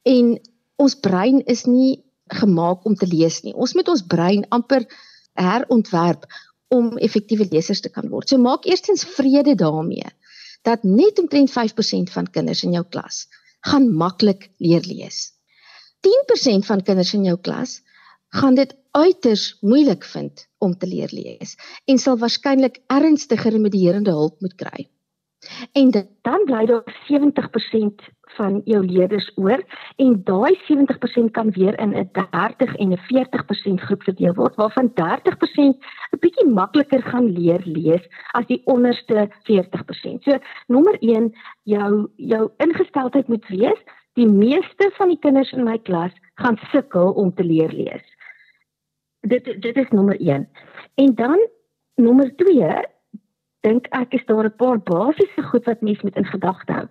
En 0.04 0.40
ons 0.76 0.96
brein 0.96 1.42
is 1.46 1.66
nie 1.66 2.04
gemaak 2.28 2.86
om 2.86 2.96
te 2.96 3.08
lees 3.08 3.42
nie. 3.44 3.54
Ons 3.54 3.74
moet 3.74 3.88
ons 3.88 4.06
brein 4.08 4.46
amper 4.50 4.86
herontwerp 5.34 6.26
om 6.68 6.98
effektiewe 6.98 7.48
lesers 7.52 7.82
te 7.82 7.90
kan 7.90 8.10
word. 8.10 8.30
So 8.30 8.38
maak 8.38 8.66
eerstens 8.66 9.06
vrede 9.06 9.56
daarmee 9.56 10.10
dat 10.66 10.84
net 10.84 11.20
omtrent 11.22 11.52
5% 11.54 12.12
van 12.18 12.30
kinders 12.30 12.64
in 12.64 12.76
jou 12.78 12.86
klas 12.90 13.26
gaan 13.66 13.90
maklik 13.98 14.50
leer 14.58 14.86
lees. 14.86 15.32
10% 16.06 16.66
van 16.70 16.82
kinders 16.86 17.14
in 17.14 17.24
jou 17.26 17.38
klas 17.42 17.80
gaan 18.36 18.58
dit 18.58 18.76
uiters 18.92 19.58
moeilik 19.62 20.04
vind 20.04 20.48
om 20.58 20.78
te 20.78 20.88
leer 20.88 21.12
lees 21.14 21.56
en 21.86 22.02
sal 22.02 22.18
waarskynlik 22.22 22.82
ernstige 22.88 23.50
remedierende 23.50 24.14
hulp 24.14 24.42
moet 24.42 24.56
kry. 24.56 24.88
En 25.78 25.92
dit, 25.94 26.08
dan 26.26 26.46
bly 26.46 26.66
daar 26.66 26.86
70% 27.10 28.06
van 28.38 28.62
jou 28.66 28.82
leerders 28.86 29.32
oor 29.36 29.62
en 29.96 30.24
daai 30.24 30.56
70% 30.68 31.32
kan 31.32 31.52
weer 31.52 31.80
in 31.80 31.96
'n 31.96 32.10
30 32.12 32.76
en 32.76 32.92
'n 32.92 32.98
40% 32.98 33.82
groep 33.82 34.04
verdeel 34.04 34.34
word 34.34 34.56
waarvan 34.56 34.94
30% 34.94 35.78
'n 36.12 36.20
bietjie 36.20 36.48
makliker 36.48 37.02
gaan 37.02 37.28
leer 37.32 37.62
lees 37.64 38.08
as 38.32 38.46
die 38.46 38.62
onderste 38.66 39.30
40%. 39.44 40.24
So 40.24 40.40
nommer 40.68 40.98
1 41.00 41.34
jou 41.64 42.10
jou 42.16 42.52
ingesteldheid 42.58 43.28
moet 43.28 43.48
wees 43.48 43.80
die 44.14 44.28
meeste 44.28 44.92
van 44.98 45.08
die 45.08 45.20
kinders 45.20 45.52
in 45.52 45.64
my 45.64 45.78
klas 45.78 46.12
gaan 46.36 46.58
sukkel 46.72 47.12
om 47.12 47.34
te 47.34 47.44
leer 47.44 47.72
lees. 47.72 48.04
Dit 49.20 49.62
dit 49.62 49.78
is 49.78 49.90
nommer 49.90 50.20
1. 50.20 50.50
En 50.96 51.16
dan 51.16 51.40
nommer 51.96 52.36
2 52.36 52.86
dink 53.66 53.88
ek 53.98 54.14
is 54.14 54.26
daar 54.26 54.46
'n 54.46 54.56
paar 54.56 54.80
basiese 54.80 55.44
goed 55.44 55.66
wat 55.66 55.82
mens 55.82 56.02
moet 56.02 56.16
in 56.16 56.26
gedagte 56.26 56.72
hou. 56.72 56.88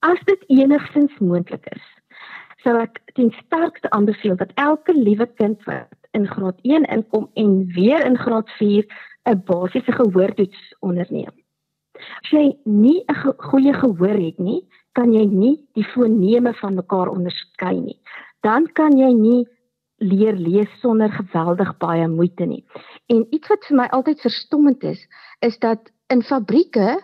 As 0.00 0.18
dit 0.24 0.42
enigstens 0.46 1.12
moontlik 1.18 1.66
is, 1.72 1.84
sou 2.64 2.76
ek 2.80 3.00
ten 3.14 3.30
sterkste 3.44 3.90
aanbeveel 3.90 4.36
dat 4.36 4.52
elke 4.54 4.92
liewe 4.92 5.26
kind 5.38 5.62
wat 5.64 5.92
in 6.16 6.26
graad 6.28 6.58
1 6.62 6.84
inkom 6.96 7.30
en 7.34 7.66
weer 7.74 8.04
in 8.04 8.18
graad 8.18 8.50
4 8.58 8.84
'n 9.26 9.42
basiese 9.44 9.92
gehoortoets 9.92 10.76
onderneem. 10.80 11.34
As 11.96 12.30
jy 12.30 12.56
nie 12.64 13.04
'n 13.08 13.14
ge 13.14 13.34
goeie 13.50 13.72
gehoor 13.72 14.18
het 14.20 14.38
nie, 14.38 14.68
kan 14.92 15.12
jy 15.12 15.24
nie 15.24 15.56
die 15.74 15.84
foneme 15.84 16.52
van 16.54 16.74
mekaar 16.74 17.08
onderskei 17.08 17.80
nie. 17.80 18.00
Dan 18.40 18.66
kan 18.72 18.98
jy 18.98 19.12
nie 19.12 19.46
leer 19.96 20.36
lees 20.36 20.80
sonder 20.80 21.10
geweldig 21.12 21.76
baie 21.78 22.08
moeite 22.08 22.44
nie. 22.44 22.64
En 23.06 23.26
iets 23.30 23.48
wat 23.48 23.64
vir 23.68 23.76
my 23.76 23.86
altyd 23.86 24.20
verstommend 24.20 24.82
is, 24.82 25.06
is 25.40 25.58
dat 25.58 25.90
in 26.06 26.22
fabrieke 26.22 27.00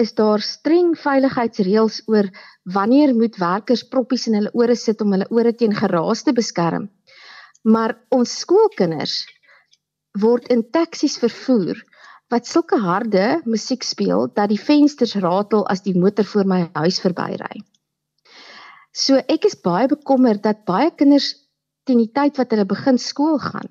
is 0.00 0.14
daar 0.16 0.40
streng 0.40 0.94
veiligheidsreëls 0.96 2.02
oor 2.08 2.28
wanneer 2.76 3.12
moet 3.14 3.36
werkers 3.36 3.84
proppies 3.88 4.26
in 4.30 4.38
hulle 4.38 4.52
ore 4.56 4.76
sit 4.76 5.00
om 5.04 5.12
hulle 5.12 5.28
ore 5.30 5.52
teen 5.54 5.74
geraas 5.76 6.22
te 6.24 6.32
beskerm. 6.32 6.88
Maar 7.62 7.96
ons 8.10 8.38
skoolkinders 8.44 9.22
word 10.18 10.48
in 10.52 10.64
taksies 10.70 11.18
vervoer 11.20 11.78
wat 12.32 12.48
sulke 12.48 12.78
harde 12.80 13.42
musiek 13.44 13.84
speel 13.84 14.28
dat 14.32 14.48
die 14.48 14.60
vensters 14.60 15.14
ratel 15.20 15.66
as 15.68 15.84
die 15.84 15.94
motor 15.98 16.24
voor 16.24 16.48
my 16.48 16.62
huis 16.72 17.00
verbyry. 17.04 17.60
So 18.92 19.20
ek 19.28 19.44
is 19.48 19.60
baie 19.60 19.88
bekommerd 19.88 20.42
dat 20.44 20.64
baie 20.68 20.90
kinders 20.96 21.34
teen 21.84 22.00
die 22.00 22.12
tyd 22.12 22.38
wat 22.40 22.52
hulle 22.52 22.68
begin 22.68 22.98
skool 23.00 23.38
gaan 23.40 23.68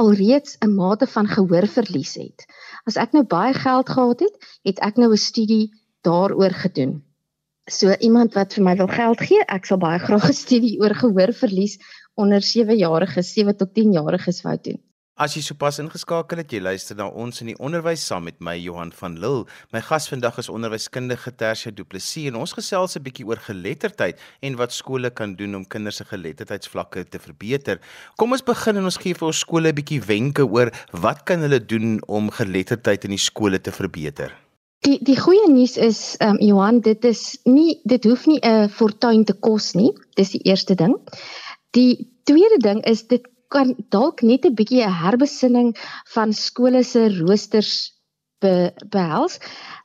alreeds 0.00 0.56
'n 0.64 0.74
mate 0.74 1.06
van 1.06 1.26
gehoorverlies 1.28 2.14
het. 2.14 2.46
As 2.88 2.96
ek 2.96 3.12
nou 3.12 3.24
baie 3.24 3.54
geld 3.54 3.88
gehad 3.88 4.20
het, 4.20 4.36
het 4.62 4.78
ek 4.88 4.96
nou 4.96 5.12
'n 5.12 5.16
studie 5.28 5.72
daaroor 6.00 6.54
gedoen. 6.64 7.02
So 7.70 7.92
iemand 8.00 8.34
wat 8.34 8.54
vir 8.54 8.64
my 8.64 8.76
wil 8.76 8.88
geld 8.88 9.20
gee, 9.20 9.42
ek 9.46 9.66
sal 9.66 9.78
baie 9.78 9.98
graag 9.98 10.28
'n 10.28 10.42
studie 10.44 10.80
oor 10.80 10.94
gehoorverlies 10.94 11.78
onder 12.14 12.40
7-jariges, 12.42 13.32
7 13.32 13.56
tot 13.56 13.74
10 13.74 13.92
jariges 13.92 14.42
wou 14.42 14.56
doen. 14.62 14.80
As 15.18 15.34
jy 15.34 15.42
sopas 15.42 15.80
ingeskakel 15.82 16.38
het, 16.40 16.52
jy 16.54 16.60
luister 16.62 16.96
na 16.96 17.08
ons 17.08 17.42
in 17.42 17.50
die 17.50 17.56
onderwys 17.60 18.04
saam 18.06 18.28
met 18.28 18.38
my 18.40 18.54
Johan 18.56 18.92
van 18.94 19.16
Lille. 19.20 19.42
My 19.74 19.82
gas 19.82 20.06
vandag 20.08 20.38
is 20.38 20.48
onderwyskundige 20.48 21.32
Tersia 21.36 21.72
Du 21.74 21.82
Plessis 21.84 22.28
en 22.30 22.38
ons 22.38 22.54
gesels 22.54 22.96
'n 22.96 23.02
bietjie 23.02 23.26
oor 23.26 23.36
geletterdheid 23.36 24.16
en 24.40 24.56
wat 24.56 24.72
skole 24.72 25.10
kan 25.10 25.34
doen 25.34 25.54
om 25.56 25.66
kinders 25.66 25.96
se 25.96 26.04
geletterdheidsvlakke 26.04 27.04
te 27.04 27.18
verbeter. 27.18 27.80
Kom 28.16 28.32
ons 28.32 28.42
begin 28.42 28.76
en 28.76 28.84
ons 28.84 28.96
gee 28.96 29.14
vir 29.14 29.26
ons 29.26 29.38
skole 29.38 29.68
'n 29.68 29.74
bietjie 29.74 30.00
wenke 30.00 30.46
oor 30.46 30.70
wat 30.92 31.24
kan 31.24 31.40
hulle 31.40 31.60
doen 31.60 32.00
om 32.06 32.30
geletterdheid 32.30 33.04
in 33.04 33.10
die 33.10 33.18
skole 33.18 33.60
te 33.60 33.72
verbeter. 33.72 34.32
Die 34.86 34.98
die 35.04 35.20
goeie 35.20 35.48
nuus 35.52 35.76
is 35.76 36.16
ehm 36.20 36.30
um, 36.30 36.40
Johan, 36.40 36.80
dit 36.80 37.04
is 37.04 37.38
nie 37.44 37.80
dit 37.84 38.04
hoef 38.04 38.26
nie 38.26 38.40
'n 38.40 38.68
fortuin 38.68 39.24
te 39.24 39.34
kos 39.34 39.74
nie. 39.74 39.92
Dis 40.14 40.30
die 40.30 40.44
eerste 40.48 40.74
ding. 40.74 40.96
Die 41.76 42.08
tweede 42.24 42.56
ding 42.58 42.80
is 42.86 43.06
dit 43.06 43.26
kan 43.50 43.74
dalk 43.94 44.22
net 44.22 44.46
'n 44.46 44.54
bietjie 44.54 44.84
'n 44.86 45.00
herbesinning 45.04 45.70
van 46.14 46.32
skole 46.32 46.82
se 46.84 47.08
roosters 47.20 47.72
be, 48.40 48.72
behels 48.94 49.38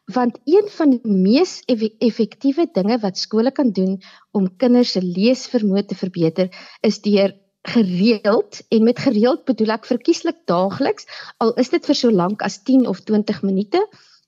want 0.06 0.38
een 0.46 0.68
van 0.70 0.90
die 0.94 1.02
mees 1.12 1.64
effektiewe 2.00 2.68
dinge 2.74 3.00
wat 3.02 3.18
skole 3.18 3.52
kan 3.52 3.72
doen 3.72 3.98
om 4.32 4.56
kinders 4.58 4.92
se 4.96 5.02
leesvermoë 5.02 5.86
te 5.90 5.98
verbeter 5.98 6.50
is 6.82 7.02
deur 7.02 7.34
gereeld 7.66 8.62
en 8.70 8.84
met 8.84 9.00
gereeld 9.00 9.46
bedoel 9.46 9.74
ek 9.78 9.88
verkieslik 9.90 10.44
daagliks 10.46 11.08
al 11.42 11.56
is 11.62 11.74
dit 11.74 11.86
vir 11.90 11.98
so 11.98 12.12
lank 12.12 12.46
as 12.46 12.60
10 12.64 12.86
of 12.88 13.02
20 13.10 13.42
minute 13.42 13.82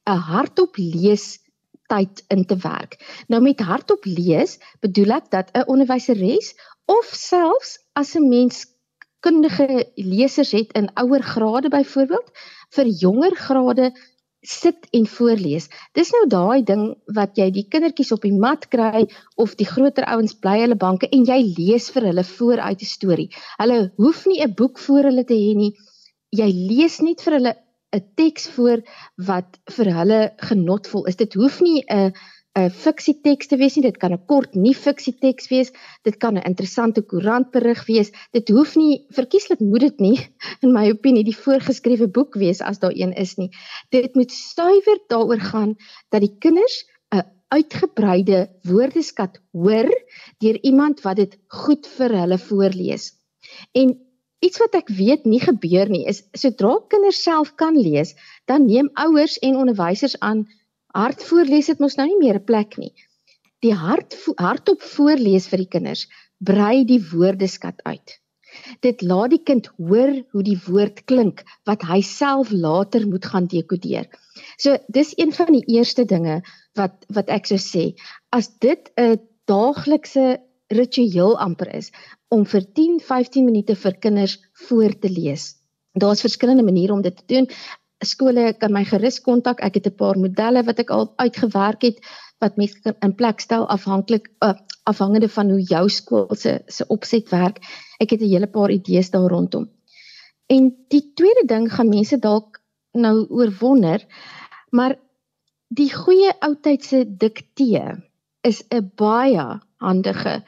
'n 0.08 0.24
hardop 0.32 0.77
lees 0.77 1.38
tyd 1.88 2.24
in 2.34 2.44
te 2.46 2.58
werk. 2.63 2.98
Nou 3.27 3.41
met 3.41 3.60
hardop 3.60 4.06
lees 4.06 4.58
bedoel 4.82 5.13
ek 5.20 5.29
dat 5.32 5.51
'n 5.53 5.67
onderwyseres 5.67 6.56
of 6.86 7.06
selfs 7.13 7.77
as 7.94 8.15
'n 8.15 8.27
mens 8.29 8.65
kundige 9.27 9.89
lesers 9.96 10.53
het 10.55 10.72
in 10.79 10.88
ouer 10.96 11.24
grade 11.24 11.69
byvoorbeeld 11.69 12.29
vir 12.75 12.88
jonger 13.01 13.36
grade 13.36 13.91
sit 14.48 14.88
en 14.96 15.07
voorlees. 15.10 15.67
Dis 15.98 16.13
nou 16.15 16.24
daai 16.31 16.63
ding 16.63 16.84
wat 17.17 17.36
jy 17.39 17.50
die 17.51 17.65
kindertjies 17.67 18.13
op 18.15 18.24
die 18.24 18.36
mat 18.36 18.67
kry 18.72 19.03
of 19.36 19.57
die 19.60 19.67
groter 19.67 20.07
ouens 20.07 20.38
bly 20.39 20.62
hulle 20.62 20.77
banke 20.79 21.10
en 21.12 21.25
jy 21.27 21.39
lees 21.57 21.89
vir 21.91 22.07
hulle 22.12 22.24
vooruit 22.24 22.81
'n 22.81 22.93
storie. 22.93 23.29
Hulle 23.60 23.91
hoef 23.98 24.25
nie 24.31 24.39
'n 24.43 24.53
boek 24.53 24.79
voor 24.79 25.10
hulle 25.10 25.25
te 25.25 25.36
hê 25.36 25.55
nie. 25.55 25.74
Jy 26.31 26.50
lees 26.72 27.01
net 27.01 27.22
vir 27.22 27.34
hulle 27.34 27.53
'n 27.96 28.03
teks 28.15 28.48
voor 28.55 28.79
wat 29.27 29.60
vir 29.75 29.93
hulle 30.00 30.22
genotvol 30.38 31.05
is. 31.07 31.15
Dit 31.15 31.34
hoef 31.34 31.62
nie 31.62 31.84
'n 31.89 32.13
'n 32.58 32.72
fiksieteks 32.74 33.50
te 33.52 33.58
wees 33.62 33.76
nie, 33.78 33.84
dit 33.86 33.98
kan 34.02 34.14
'n 34.14 34.26
kort 34.32 34.56
nie 34.56 34.74
fiksieteks 34.74 35.50
wees, 35.52 35.70
dit 36.08 36.18
kan 36.18 36.38
'n 36.38 36.48
interessante 36.50 37.02
koerantberig 37.12 37.86
wees. 37.86 38.10
Dit 38.34 38.50
hoef 38.50 38.76
nie 38.76 39.06
verkieslik 39.14 39.60
moet 39.60 39.86
dit 39.86 40.00
nie 40.00 40.18
in 40.64 40.74
my 40.74 40.90
opinie 40.90 41.24
die 41.24 41.38
voorgeskrewe 41.38 42.08
boek 42.08 42.34
wees 42.36 42.62
as 42.62 42.80
daar 42.80 42.96
een 42.96 43.14
is 43.14 43.36
nie. 43.38 43.50
Dit 43.92 44.16
moet 44.16 44.32
suiwer 44.32 45.00
daaroor 45.08 45.44
gaan 45.52 45.76
dat 46.10 46.22
die 46.22 46.36
kinders 46.40 46.86
'n 47.14 47.24
uitgebreide 47.54 48.50
woordeskat 48.64 49.40
hoor 49.52 49.90
deur 50.40 50.58
iemand 50.64 51.02
wat 51.02 51.16
dit 51.16 51.38
goed 51.48 51.88
vir 51.88 52.20
hulle 52.22 52.38
voorlees. 52.38 53.14
En 53.72 53.94
iets 54.40 54.58
wat 54.58 54.76
ek 54.76 54.90
weet 54.90 55.26
nie 55.26 55.40
gebeur 55.40 55.90
nie 55.90 56.06
is 56.06 56.24
sodra 56.34 56.78
kinders 56.90 57.22
self 57.22 57.56
kan 57.56 57.78
lees, 57.78 58.16
dan 58.46 58.66
neem 58.66 58.90
ouers 58.94 59.38
en 59.40 59.56
onderwysers 59.56 60.20
aan 60.20 60.48
hart 60.98 61.24
voorlees 61.30 61.70
het 61.72 61.82
mos 61.84 61.98
nou 62.00 62.08
nie 62.10 62.22
meer 62.22 62.39
'n 62.39 62.48
plek 62.51 62.77
nie. 62.77 62.94
Die 63.62 63.74
hart 63.74 64.16
hardop 64.38 64.82
voorlees 64.82 65.48
vir 65.51 65.63
die 65.63 65.74
kinders 65.75 66.08
brei 66.39 66.86
die 66.86 67.01
woordeskat 67.12 67.82
uit. 67.86 68.20
Dit 68.82 69.01
laat 69.01 69.32
die 69.34 69.44
kind 69.50 69.70
hoor 69.77 70.13
hoe 70.34 70.44
die 70.44 70.58
woord 70.66 71.04
klink 71.06 71.44
wat 71.70 71.84
hy 71.89 72.01
self 72.01 72.51
later 72.51 73.08
moet 73.08 73.25
gaan 73.25 73.48
dekodeer. 73.48 74.08
So 74.58 74.77
dis 74.88 75.13
een 75.18 75.34
van 75.34 75.51
die 75.54 75.66
eerste 75.77 76.06
dinge 76.06 76.42
wat 76.80 77.06
wat 77.13 77.30
ek 77.30 77.46
sou 77.46 77.60
sê 77.62 77.94
as 78.32 78.50
dit 78.60 78.92
'n 78.98 79.20
daaglikse 79.46 80.39
ritueel 80.70 81.38
amper 81.39 81.70
is 81.75 81.92
om 82.30 82.46
vir 82.46 82.63
10, 82.75 83.00
15 83.00 83.46
minute 83.46 83.75
vir 83.75 83.94
kinders 83.94 84.38
voor 84.68 85.00
te 85.00 85.10
lees. 85.10 85.56
Daar's 85.94 86.22
verskillende 86.22 86.63
maniere 86.63 86.94
om 86.94 87.01
dit 87.01 87.16
te 87.18 87.34
doen. 87.34 87.48
Skole 88.06 88.54
kan 88.54 88.74
my 88.74 88.84
gerus 88.86 89.20
kontak. 89.22 89.62
Ek 89.62 89.75
het 89.75 89.88
'n 89.88 89.96
paar 89.96 90.18
modelle 90.18 90.63
wat 90.63 90.80
ek 90.80 90.89
al 90.89 91.13
uitgewerk 91.18 91.82
het 91.82 92.00
wat 92.39 92.58
mense 92.58 92.80
kan 92.82 92.96
in 93.01 93.16
plek 93.16 93.39
stel 93.39 93.66
afhanklik 93.68 94.30
uh, 94.46 94.54
afhangende 94.84 95.30
van 95.30 95.50
hoe 95.50 95.62
jou 95.62 95.89
skool 95.89 96.36
se 96.36 96.62
se 96.68 96.86
opset 96.88 97.30
werk. 97.30 97.58
Ek 98.00 98.12
het 98.12 98.22
'n 98.22 98.30
hele 98.30 98.48
paar 98.48 98.72
idees 98.72 99.10
daar 99.10 99.30
rondom. 99.30 99.70
En 100.48 100.75
die 100.88 101.13
tweede 101.13 101.46
ding 101.46 101.74
gaan 101.74 101.89
mense 101.89 102.20
dalk 102.20 102.62
nou 102.92 103.25
oorwonder, 103.30 104.06
maar 104.70 104.96
die 105.68 105.89
goeie 105.94 106.32
oudtydse 106.39 107.04
diktee 107.18 107.84
is 108.42 108.63
'n 108.70 108.92
baie 108.96 109.60
handige 109.77 110.44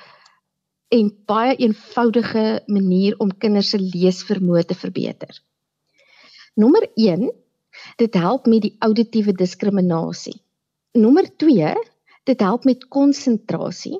en 0.87 1.11
baie 1.25 1.55
eenvoudige 1.55 2.61
manier 2.67 3.15
om 3.17 3.37
kinders 3.37 3.69
se 3.69 3.77
leesvermoë 3.77 4.63
te 4.65 4.75
verbeter. 4.75 5.41
Nommer 6.59 6.89
1, 6.95 7.29
dit 7.95 8.13
help 8.19 8.47
met 8.51 8.65
die 8.65 8.75
auditiewe 8.83 9.31
diskriminasie. 9.31 10.35
Nommer 10.99 11.29
2, 11.39 11.73
dit 12.27 12.41
help 12.43 12.65
met 12.67 12.87
konsentrasie. 12.91 13.99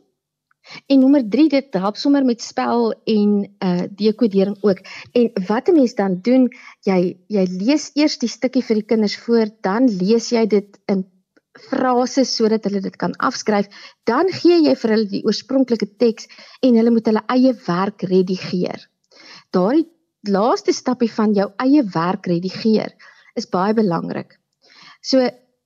En 0.92 1.00
nommer 1.00 1.24
3, 1.24 1.48
dit 1.50 1.78
help 1.80 1.98
sommer 1.98 2.26
met 2.28 2.44
spel 2.44 2.92
en 3.08 3.30
uh 3.64 3.86
dekodering 4.02 4.58
ook. 4.62 4.82
En 5.16 5.32
wat 5.48 5.70
'n 5.70 5.78
mens 5.78 5.96
dan 5.96 6.20
doen, 6.22 6.50
jy 6.84 7.18
jy 7.28 7.46
lees 7.62 7.92
eers 7.96 8.18
die 8.18 8.30
stukkie 8.30 8.64
vir 8.64 8.76
die 8.76 8.90
kinders 8.92 9.18
voor, 9.18 9.48
dan 9.62 9.88
lees 9.88 10.30
jy 10.30 10.46
dit 10.46 10.80
in 10.86 11.06
frases 11.70 12.36
sodat 12.36 12.64
hulle 12.64 12.82
dit 12.82 12.96
kan 12.96 13.16
afskryf, 13.18 13.68
dan 14.04 14.28
gee 14.42 14.60
jy 14.68 14.76
vir 14.76 14.90
hulle 14.96 15.08
die 15.08 15.24
oorspronklike 15.24 15.96
teks 15.98 16.28
en 16.62 16.76
hulle 16.76 16.92
moet 16.92 17.06
hulle 17.06 17.24
eie 17.28 17.54
werk 17.66 18.02
redigeer. 18.02 18.90
Daardie 19.50 19.88
laaste 20.28 20.74
stapie 20.74 21.12
van 21.12 21.34
jou 21.34 21.48
eie 21.64 21.84
werk 21.94 22.28
redigeer 22.28 22.92
is 23.40 23.48
baie 23.48 23.74
belangrik. 23.74 24.36
So 25.02 25.24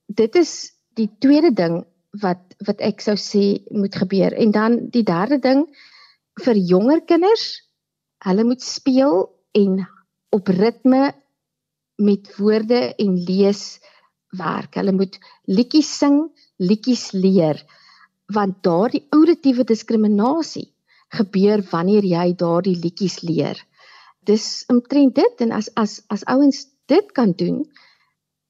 dit 0.08 0.36
is 0.36 0.74
die 0.98 1.10
tweede 1.20 1.54
ding 1.54 1.84
wat 2.22 2.54
wat 2.68 2.82
ek 2.86 3.02
sou 3.02 3.16
sê 3.18 3.64
moet 3.74 3.96
gebeur. 3.96 4.34
En 4.38 4.52
dan 4.52 4.78
die 4.94 5.04
derde 5.04 5.40
ding 5.42 5.66
vir 6.44 6.58
jonger 6.58 7.02
kinders, 7.10 7.64
hulle 8.26 8.46
moet 8.46 8.62
speel 8.62 9.26
en 9.58 9.82
op 10.34 10.48
ritme 10.48 11.14
met 11.98 12.30
woorde 12.38 12.94
en 12.98 13.18
lees 13.26 13.80
werk. 14.38 14.78
Hulle 14.78 14.94
moet 14.94 15.18
liedjies 15.46 15.90
sing, 15.98 16.28
liedjies 16.58 17.12
leer 17.14 17.62
want 18.34 18.64
daardie 18.64 19.04
auditiewe 19.14 19.66
diskriminasie 19.68 20.70
gebeur 21.14 21.62
wanneer 21.70 22.06
jy 22.08 22.32
daardie 22.40 22.78
liedjies 22.80 23.20
leer. 23.22 23.60
Dis 24.30 24.64
omtrent 24.72 25.16
dit 25.16 25.42
en 25.46 25.52
as 25.52 25.70
as 25.80 26.02
as 26.14 26.26
ouens 26.32 26.66
dit 26.92 27.12
kan 27.12 27.34
doen, 27.38 27.64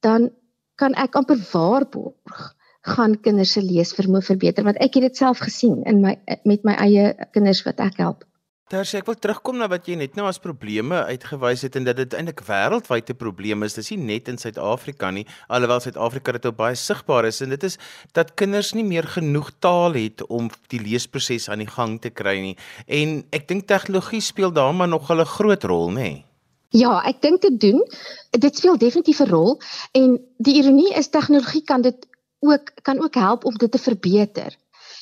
dan 0.06 0.30
kan 0.76 0.94
ek 1.00 1.16
amper 1.16 1.40
waarborg 1.52 2.44
gaan 2.84 3.16
kinders 3.24 3.54
se 3.56 3.62
leesvermoë 3.64 4.26
verbeter 4.28 4.66
want 4.68 4.80
ek 4.84 4.98
het 4.98 5.08
dit 5.08 5.20
self 5.22 5.40
gesien 5.40 5.84
in 5.88 6.02
my 6.04 6.18
met 6.44 6.66
my 6.68 6.76
eie 6.84 7.14
kinders 7.32 7.64
wat 7.68 7.80
ek 7.80 8.02
help. 8.04 8.26
Tersie, 8.74 9.04
ek 9.04 9.06
wil 9.06 9.18
terugkom 9.22 9.60
na 9.62 9.68
wat 9.70 9.86
jy 9.86 9.94
net 10.00 10.16
nou 10.18 10.24
as 10.26 10.40
probleme 10.42 11.04
uitgewys 11.06 11.62
het 11.62 11.76
en 11.78 11.84
dat 11.86 12.00
dit 12.00 12.14
eintlik 12.18 12.40
wêreldwyd 12.48 13.12
'n 13.14 13.20
probleem 13.20 13.62
is. 13.68 13.76
Dis 13.78 13.92
nie 13.92 14.02
net 14.02 14.28
in 14.32 14.40
Suid-Afrika 14.42 15.12
nie, 15.12 15.28
alhoewel 15.48 15.80
Suid-Afrika 15.80 16.32
dit 16.32 16.46
ook 16.50 16.58
baie 16.58 16.74
sigbaar 16.74 17.26
is 17.26 17.42
en 17.42 17.50
dit 17.50 17.64
is 17.64 17.78
dat 18.14 18.34
kinders 18.34 18.74
nie 18.74 18.84
meer 18.84 19.04
genoeg 19.04 19.52
taal 19.60 19.94
het 19.94 20.26
om 20.26 20.50
die 20.70 20.80
leesproses 20.82 21.50
aan 21.50 21.60
die 21.60 21.70
gang 21.70 22.02
te 22.02 22.10
kry 22.10 22.40
nie. 22.42 22.58
En 22.88 23.24
ek 23.30 23.48
dink 23.48 23.68
tegnologie 23.68 24.22
speel 24.22 24.52
daar 24.52 24.74
maar 24.74 24.90
nog 24.90 25.12
'n 25.12 25.26
groot 25.26 25.64
rol, 25.64 25.92
nê? 25.92 25.94
Nee. 25.94 26.26
Ja, 26.70 27.04
ek 27.06 27.22
dink 27.22 27.42
dit 27.42 27.60
doen. 27.60 27.86
Dit 28.32 28.58
speel 28.58 28.78
definitief 28.78 29.20
'n 29.20 29.30
rol 29.30 29.62
en 29.92 30.18
die 30.38 30.56
ironie 30.58 30.94
is 30.98 31.10
tegnologie 31.10 31.62
kan 31.62 31.82
dit 31.82 32.08
ook 32.40 32.72
kan 32.82 33.04
ook 33.04 33.14
help 33.14 33.46
om 33.46 33.54
dit 33.54 33.72
te 33.72 33.78
verbeter. 33.78 34.58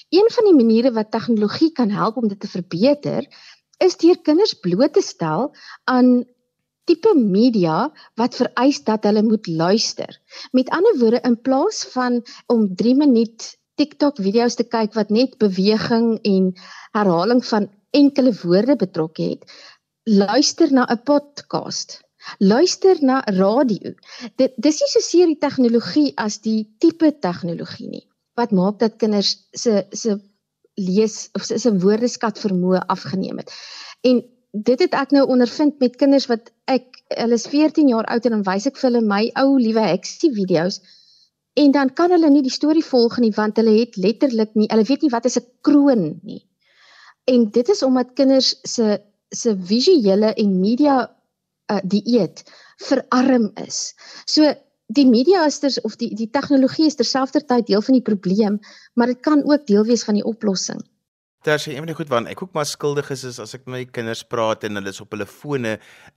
Een 0.10 0.28
van 0.28 0.44
die 0.44 0.56
maniere 0.56 0.92
wat 0.92 1.12
tegnologie 1.12 1.72
kan 1.72 1.90
help 1.90 2.18
om 2.18 2.28
dit 2.28 2.40
te 2.40 2.48
verbeter, 2.48 3.28
is 3.82 3.98
deur 4.02 4.20
kinders 4.28 4.54
bloot 4.64 4.94
te 4.94 5.04
stel 5.06 5.50
aan 5.90 6.24
tipe 6.90 7.14
media 7.16 7.90
wat 8.20 8.38
vereis 8.40 8.82
dat 8.88 9.06
hulle 9.08 9.24
moet 9.24 9.48
luister. 9.48 10.20
Met 10.52 10.70
ander 10.70 10.98
woorde 11.00 11.22
in 11.28 11.38
plaas 11.42 11.84
van 11.94 12.22
om 12.48 12.68
3 12.76 12.96
minuut 12.96 13.50
TikTok 13.80 14.20
video's 14.22 14.58
te 14.60 14.68
kyk 14.68 14.94
wat 14.98 15.10
net 15.10 15.38
beweging 15.42 16.18
en 16.28 16.52
herhaling 16.98 17.44
van 17.46 17.70
enkele 17.98 18.34
woorde 18.44 18.76
betrokke 18.76 19.34
het, 19.34 19.46
luister 20.04 20.72
na 20.74 20.86
'n 20.90 21.04
podcast. 21.04 22.02
Luister 22.38 22.98
na 23.02 23.22
radio. 23.26 23.94
Dit 24.38 24.54
dis 24.58 24.80
nie 24.80 24.90
so 24.94 25.00
seer 25.02 25.28
die 25.28 25.42
tegnologie 25.42 26.14
as 26.18 26.38
die 26.42 26.70
tipe 26.78 27.10
tegnologie 27.20 27.90
nie. 27.90 28.08
Wat 28.38 28.52
maak 28.52 28.80
dat 28.80 29.00
kinders 29.02 29.48
se 29.52 29.86
se 29.92 30.20
lees 30.88 31.30
of 31.38 31.50
is 31.50 31.66
'n 31.68 31.80
woordeskat 31.80 32.40
vermoë 32.40 32.86
afgeneem 32.88 33.38
het. 33.38 33.52
En 34.02 34.24
dit 34.52 34.80
het 34.80 34.94
ek 34.94 35.12
nou 35.16 35.28
ondervind 35.28 35.80
met 35.80 35.96
kinders 35.96 36.28
wat 36.28 36.52
ek 36.68 37.04
hulle 37.16 37.38
is 37.40 37.48
14 37.48 37.88
jaar 37.88 38.08
oud 38.12 38.26
en 38.26 38.32
dan 38.38 38.48
wys 38.48 38.68
ek 38.68 38.78
vir 38.78 38.90
hulle 38.90 39.06
my 39.08 39.30
ou 39.40 39.56
liewe 39.60 39.84
heksie 39.84 40.32
video's 40.36 40.82
en 41.54 41.72
dan 41.72 41.94
kan 41.94 42.12
hulle 42.12 42.30
nie 42.30 42.44
die 42.44 42.54
storie 42.54 42.84
volg 42.84 43.18
nie 43.20 43.32
want 43.36 43.60
hulle 43.60 43.78
het 43.80 43.96
letterlik 43.96 44.56
nie 44.56 44.68
hulle 44.72 44.88
weet 44.88 45.02
nie 45.02 45.14
wat 45.14 45.26
'n 45.28 45.48
kroon 45.62 46.20
nie. 46.24 46.44
En 47.28 47.50
dit 47.52 47.70
is 47.70 47.84
omdat 47.84 48.14
kinders 48.14 48.56
se 48.64 49.00
se 49.30 49.56
visuele 49.56 50.34
en 50.34 50.60
media 50.60 50.96
uh, 51.72 51.80
dieet 51.84 52.44
verarm 52.78 53.52
is. 53.56 53.94
So 54.26 54.54
die 54.92 55.08
media 55.08 55.46
is 55.48 55.60
ter, 55.64 55.74
of 55.88 55.98
die 56.00 56.12
die 56.18 56.30
tegnologie 56.30 56.88
is 56.92 56.98
terselfdertyd 57.00 57.70
deel 57.70 57.84
van 57.86 57.98
die 57.98 58.06
probleem, 58.06 58.60
maar 58.94 59.12
dit 59.14 59.22
kan 59.24 59.44
ook 59.48 59.68
deel 59.68 59.86
wees 59.88 60.04
van 60.08 60.20
die 60.20 60.28
oplossing. 60.28 60.82
Daar's 61.42 61.66
een 61.66 61.80
van 61.82 61.90
die 61.90 61.96
goed 61.98 62.10
waaraan 62.12 62.30
ek 62.30 62.44
ook 62.44 62.52
maar 62.54 62.68
skuldig 62.70 63.08
is, 63.10 63.24
is 63.26 63.40
as 63.42 63.56
ek 63.58 63.64
met 63.66 63.74
my 63.74 63.86
kinders 63.90 64.22
praat 64.30 64.62
en 64.68 64.78
hulle 64.78 64.92
is 64.94 65.00
op 65.02 65.16
hulle 65.16 65.26
fone, 65.26 65.72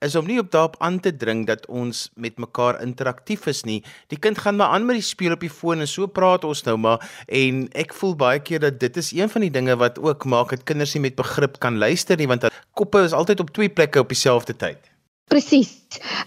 is 0.04 0.16
om 0.20 0.26
nie 0.28 0.37
op 0.42 0.50
daarop 0.52 0.76
aan 0.84 0.98
te 1.00 1.14
dring 1.16 1.46
dat 1.48 1.64
ons 1.72 2.10
met 2.20 2.37
mekaar 2.37 2.82
interaktief 2.84 3.46
is 3.48 3.62
nie. 3.64 3.78
Die 4.12 4.20
kind 4.20 4.42
gaan 4.44 4.60
maar 4.60 4.76
aan 4.76 4.84
met 4.84 5.00
die 5.00 5.06
speel 5.06 5.32
op 5.32 5.40
die 5.40 5.48
foon 5.48 5.80
en 5.80 5.88
so 5.88 6.12
praat 6.12 6.44
ons 6.44 6.60
nou 6.68 6.76
maar 6.76 7.00
en 7.24 7.64
ek 7.72 7.96
voel 7.96 8.12
baie 8.20 8.44
keer 8.44 8.66
dat 8.66 8.76
dit 8.84 9.00
is 9.00 9.14
een 9.16 9.32
van 9.32 9.48
die 9.48 9.54
dinge 9.54 9.78
wat 9.80 9.96
ook 10.02 10.28
maak 10.28 10.52
dat 10.52 10.68
kinders 10.68 10.92
nie 10.92 11.06
met 11.08 11.16
begrip 11.16 11.56
kan 11.64 11.80
luister 11.80 12.20
nie 12.20 12.28
want 12.28 12.44
koppe 12.76 13.06
is 13.08 13.16
altyd 13.16 13.40
op 13.40 13.54
twee 13.56 13.72
plekke 13.72 14.04
op 14.04 14.12
dieselfde 14.12 14.52
tyd. 14.60 14.93
Presies. 15.32 15.70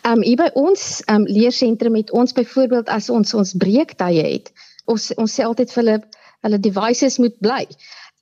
Ehm 0.01 0.17
um, 0.17 0.23
hier 0.25 0.39
by 0.39 0.47
ons 0.57 0.83
ehm 1.05 1.21
um, 1.21 1.25
leersentrum 1.29 1.95
het 1.99 2.11
ons 2.11 2.33
byvoorbeeld 2.33 2.89
as 2.89 3.09
ons 3.13 3.33
ons 3.37 3.53
breektye 3.61 4.23
het, 4.25 4.51
ons 4.89 5.11
ons 5.21 5.35
sê 5.37 5.45
altyd 5.45 5.73
vir 5.73 5.83
hulle 5.83 5.97
hulle 6.45 6.59
devices 6.65 7.17
moet 7.21 7.35
bly. 7.45 7.63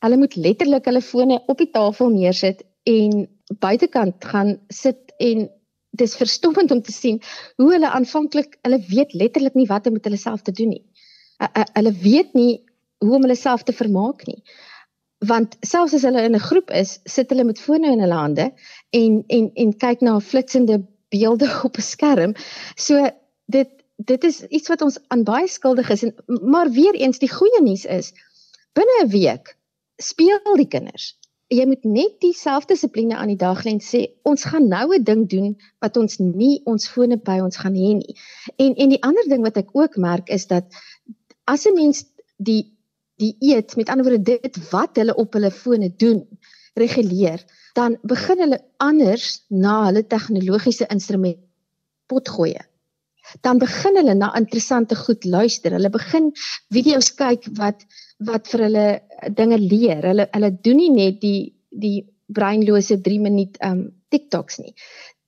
Hulle 0.03 0.19
moet 0.19 0.35
letterlik 0.35 0.88
hulle 0.89 1.01
fone 1.01 1.39
op 1.51 1.61
die 1.63 1.71
tafel 1.71 2.11
neersit 2.11 2.65
en 2.91 3.25
buitekant 3.63 4.27
gaan 4.33 4.55
sit 4.73 5.15
en 5.23 5.47
dis 5.95 6.15
verstommend 6.19 6.71
om 6.75 6.81
te 6.83 6.91
sien 6.91 7.21
hoe 7.61 7.71
hulle 7.71 7.91
aanvanklik 7.97 8.59
hulle 8.67 8.81
weet 8.89 9.15
letterlik 9.15 9.55
nie 9.55 9.69
wat 9.71 9.88
om 9.88 9.95
met 9.95 10.07
hulle 10.09 10.19
self 10.19 10.43
te 10.43 10.55
doen 10.59 10.75
nie. 10.75 10.83
Hulle 11.77 11.95
weet 12.03 12.35
nie 12.35 12.63
hoe 13.03 13.15
om 13.15 13.23
hulle 13.23 13.39
self 13.39 13.63
te 13.63 13.75
vermaak 13.75 14.27
nie 14.27 14.41
want 15.27 15.55
selfs 15.61 15.93
as 15.93 16.03
hulle 16.07 16.21
in 16.21 16.35
'n 16.35 16.47
groep 16.49 16.71
is, 16.71 16.99
sit 17.05 17.29
hulle 17.29 17.43
met 17.43 17.59
fone 17.59 17.91
in 17.91 17.99
hulle 17.99 18.19
hande 18.19 18.53
en 18.89 19.23
en 19.27 19.51
en 19.53 19.77
kyk 19.77 20.01
na 20.01 20.19
flitsende 20.19 20.85
beelde 21.09 21.49
op 21.67 21.77
'n 21.77 21.81
skerm. 21.81 22.35
So 22.75 23.09
dit 23.45 23.69
dit 23.95 24.23
is 24.23 24.41
iets 24.47 24.67
wat 24.67 24.81
ons 24.81 24.99
aan 25.07 25.23
baie 25.23 25.47
skuldig 25.47 25.89
is 25.89 26.03
en 26.03 26.15
maar 26.27 26.69
weer 26.69 26.93
eens 26.93 27.19
die 27.19 27.31
goeie 27.31 27.61
nuus 27.61 27.85
is 27.85 28.11
binne 28.73 29.03
'n 29.03 29.09
week 29.09 29.55
speel 29.97 30.55
die 30.55 30.67
kinders. 30.67 31.15
Jy 31.47 31.65
moet 31.65 31.83
net 31.83 32.19
die 32.19 32.33
selfdissipline 32.33 33.15
aan 33.15 33.27
die 33.27 33.39
dag 33.39 33.63
lê 33.63 33.71
en 33.71 33.79
sê 33.79 34.07
ons 34.23 34.43
gaan 34.43 34.67
nou 34.67 34.95
'n 34.95 35.03
ding 35.03 35.29
doen 35.29 35.55
wat 35.79 35.97
ons 35.97 36.17
nie 36.19 36.61
ons 36.65 36.88
fone 36.88 37.17
by 37.17 37.39
ons 37.39 37.57
gaan 37.57 37.75
hê 37.75 37.93
nie. 37.95 38.15
En 38.57 38.75
en 38.75 38.89
die 38.89 39.03
ander 39.03 39.23
ding 39.29 39.43
wat 39.43 39.57
ek 39.57 39.69
ook 39.71 39.97
merk 39.97 40.29
is 40.29 40.47
dat 40.47 40.65
as 41.43 41.65
'n 41.65 41.73
mens 41.73 42.05
die 42.38 42.74
die 43.21 43.36
eet, 43.39 43.75
met 43.80 43.89
ander 43.89 44.08
woorde 44.08 44.39
dit 44.39 44.60
wat 44.71 44.97
hulle 44.99 45.15
op 45.15 45.34
hulle 45.38 45.51
fone 45.51 45.89
doen, 46.01 46.23
reguleer, 46.75 47.43
dan 47.75 47.97
begin 48.08 48.41
hulle 48.43 48.60
anders 48.84 49.43
na 49.49 49.86
hulle 49.88 50.04
tegnologiese 50.08 50.88
instrument 50.91 51.39
potgoeie. 52.12 52.63
Dan 53.41 53.58
begin 53.58 53.97
hulle 53.97 54.13
na 54.13 54.30
interessante 54.38 54.95
goed 54.95 55.25
luister. 55.25 55.73
Hulle 55.73 55.89
begin 55.89 56.32
video's 56.73 57.10
kyk 57.17 57.47
wat 57.60 57.86
wat 58.25 58.47
vir 58.51 58.67
hulle 58.67 58.86
dinge 59.36 59.58
leer. 59.60 60.06
Hulle 60.06 60.28
hulle 60.32 60.51
doen 60.67 60.80
nie 60.80 60.91
net 60.93 61.19
die 61.23 61.51
die 61.75 62.06
breinlose 62.32 62.99
3 63.01 63.19
minuut 63.21 63.58
um 63.65 63.89
TikToks 64.13 64.62
nie. 64.62 64.73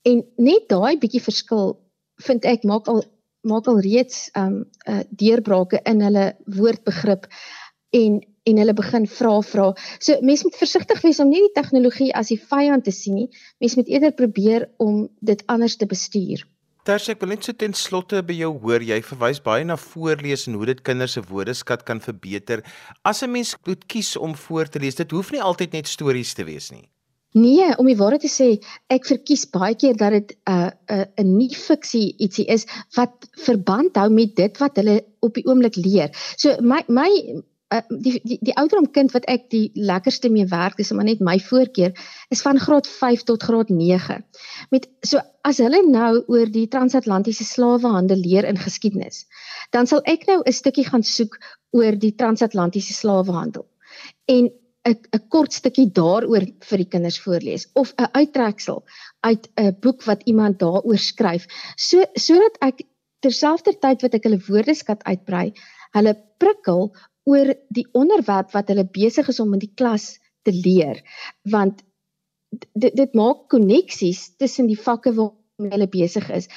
En 0.08 0.23
net 0.38 0.69
daai 0.71 0.97
bietjie 1.02 1.23
verskil 1.23 1.76
vind 2.28 2.45
ek 2.45 2.63
maak 2.69 2.88
al 2.88 3.04
maak 3.47 3.67
al 3.71 3.82
reeds 3.84 4.28
um 4.38 4.63
uh, 4.89 5.04
deurbrake 5.10 5.82
in 5.89 6.02
hulle 6.04 6.30
woordbegrip 6.58 7.28
en 7.89 8.19
en 8.47 8.58
hulle 8.62 8.73
begin 8.73 9.08
vra 9.12 9.41
vra. 9.43 9.71
So 10.00 10.15
mense 10.23 10.47
moet 10.47 10.56
versigtig 10.56 11.02
wees 11.04 11.19
om 11.19 11.28
nie 11.28 11.43
die 11.43 11.56
tegnologie 11.56 12.13
as 12.15 12.30
die 12.32 12.39
vyand 12.39 12.86
te 12.88 12.93
sien 12.95 13.17
nie. 13.19 13.28
Mense 13.60 13.76
moet 13.82 13.89
eerder 13.91 14.13
probeer 14.15 14.69
om 14.78 15.10
dit 15.19 15.43
anders 15.52 15.76
te 15.76 15.86
bestuur. 15.86 16.45
Tersie, 16.88 17.17
ek 17.17 17.19
wil 17.19 17.34
net 17.34 17.43
so 17.43 17.52
ten 17.52 17.73
slotte 17.76 18.21
by 18.23 18.38
jou 18.38 18.54
hoor, 18.63 18.80
jy 18.80 19.02
verwys 19.04 19.41
baie 19.43 19.65
na 19.67 19.76
voorlees 19.76 20.45
en 20.47 20.56
hoe 20.56 20.69
dit 20.69 20.84
kinders 20.88 21.17
se 21.17 21.23
woordeskat 21.28 21.84
kan 21.84 22.00
verbeter. 22.00 22.63
As 23.04 23.23
'n 23.23 23.32
mens 23.32 23.56
moet 23.65 23.84
kies 23.91 24.15
om 24.15 24.36
voor 24.36 24.69
te 24.71 24.80
lees, 24.80 24.95
dit 24.95 25.12
hoef 25.12 25.32
nie 25.32 25.41
altyd 25.41 25.73
net 25.73 25.88
stories 25.88 26.34
te 26.34 26.45
wees 26.47 26.71
nie. 26.71 26.88
Nee, 27.36 27.76
om 27.78 27.86
die 27.86 27.97
waarheid 27.97 28.23
te 28.23 28.32
sê, 28.32 28.47
ek 28.89 29.06
verkies 29.06 29.43
baie 29.52 29.76
keer 29.76 29.97
dat 30.00 30.12
dit 30.12 30.32
'n 30.32 30.52
uh, 30.52 30.71
'n 30.89 31.00
uh, 31.00 31.06
'n 31.23 31.38
nie 31.38 31.52
fiksie 31.52 32.15
ietsie 32.17 32.45
is 32.47 32.65
wat 32.95 33.28
verband 33.36 33.97
hou 33.97 34.10
met 34.10 34.36
dit 34.36 34.58
wat 34.58 34.78
hulle 34.78 35.04
op 35.19 35.34
die 35.34 35.45
oomblik 35.45 35.76
leer. 35.76 36.10
So 36.38 36.56
my 36.62 36.84
my 36.88 37.12
uh, 37.73 37.82
die 37.89 38.19
die 38.23 38.38
die 38.41 38.56
ouderdom 38.56 38.89
kind 38.95 39.13
wat 39.15 39.25
ek 39.32 39.47
die 39.53 39.71
lekkerste 39.75 40.30
mee 40.34 40.47
werk 40.51 40.80
is 40.84 40.91
maar 40.95 41.08
net 41.08 41.23
my 41.23 41.38
voorkeur 41.43 41.93
is 42.34 42.43
van 42.45 42.60
graad 42.60 42.88
5 42.88 43.25
tot 43.30 43.43
graad 43.43 43.69
9. 43.69 44.19
Met 44.71 44.88
so 45.06 45.21
as 45.47 45.62
hulle 45.63 45.82
nou 45.88 46.23
oor 46.27 46.51
die 46.51 46.67
transatlantiese 46.67 47.47
slawehandel 47.47 48.19
leer 48.19 48.47
in 48.47 48.60
geskiedenis, 48.60 49.25
dan 49.71 49.88
sal 49.88 50.03
ek 50.06 50.27
nou 50.27 50.41
'n 50.43 50.53
stukkie 50.53 50.88
gaan 50.88 51.03
soek 51.03 51.39
oor 51.71 51.95
die 51.95 52.15
transatlantiese 52.15 52.93
slawehandel. 52.93 53.67
En 54.27 54.51
'n 54.88 54.95
'n 55.15 55.27
kort 55.30 55.53
stukkie 55.53 55.89
daaroor 55.91 56.45
vir 56.69 56.77
die 56.84 56.91
kinders 56.93 57.19
voorlees 57.19 57.67
of 57.73 57.93
'n 57.97 58.12
uittreksel 58.19 58.84
uit 59.30 59.49
'n 59.60 59.75
boek 59.82 60.03
wat 60.03 60.23
iemand 60.23 60.60
daaroor 60.60 60.97
skryf 60.97 61.47
so 61.75 62.03
sodat 62.13 62.56
ek 62.62 62.86
terselfdertyd 63.25 64.01
wat 64.01 64.13
ek 64.13 64.23
hulle 64.23 64.45
woordeskat 64.47 65.03
uitbrei 65.03 65.51
hulle 65.97 66.13
prikkel 66.38 66.91
oor 67.28 67.54
die 67.76 67.86
onderwerp 67.98 68.54
wat 68.56 68.72
hulle 68.72 68.88
besig 69.00 69.28
is 69.34 69.42
om 69.44 69.54
in 69.58 69.63
die 69.66 69.74
klas 69.76 70.16
te 70.48 70.54
leer 70.56 71.04
want 71.56 71.84
dit 72.74 72.96
dit 72.96 73.16
maak 73.20 73.48
koneksies 73.54 74.30
tussen 74.42 74.70
die 74.72 74.80
vakke 74.80 75.13
waarmee 75.18 75.74
hulle 75.76 75.90
besig 75.92 76.30
is 76.42 76.52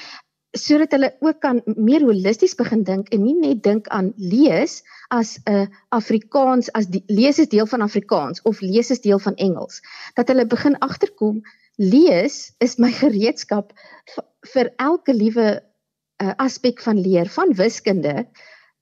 sodat 0.59 0.91
hulle 0.91 1.13
ook 1.21 1.41
kan 1.41 1.61
meer 1.77 2.03
holisties 2.03 2.57
begin 2.59 2.83
dink 2.85 3.11
en 3.15 3.23
nie 3.23 3.37
net 3.39 3.63
dink 3.63 3.89
aan 3.95 4.13
lees 4.17 4.83
as 5.15 5.39
'n 5.47 5.71
Afrikaans 5.95 6.71
as 6.75 6.87
die 6.87 7.05
lees 7.07 7.39
is 7.39 7.49
deel 7.49 7.67
van 7.67 7.83
Afrikaans 7.83 8.43
of 8.43 8.61
lees 8.61 8.91
is 8.91 9.01
deel 9.01 9.19
van 9.19 9.35
Engels. 9.35 9.81
Dat 10.15 10.29
hulle 10.29 10.47
begin 10.47 10.79
agterkom 10.79 11.43
lees 11.77 12.53
is 12.59 12.79
my 12.79 12.91
gereedskap 12.93 13.73
vir 14.55 14.73
elke 14.77 15.15
liewe 15.15 15.63
uh, 16.23 16.35
aspek 16.37 16.81
van 16.81 16.99
leer 16.99 17.29
van 17.29 17.55
wiskunde 17.55 18.27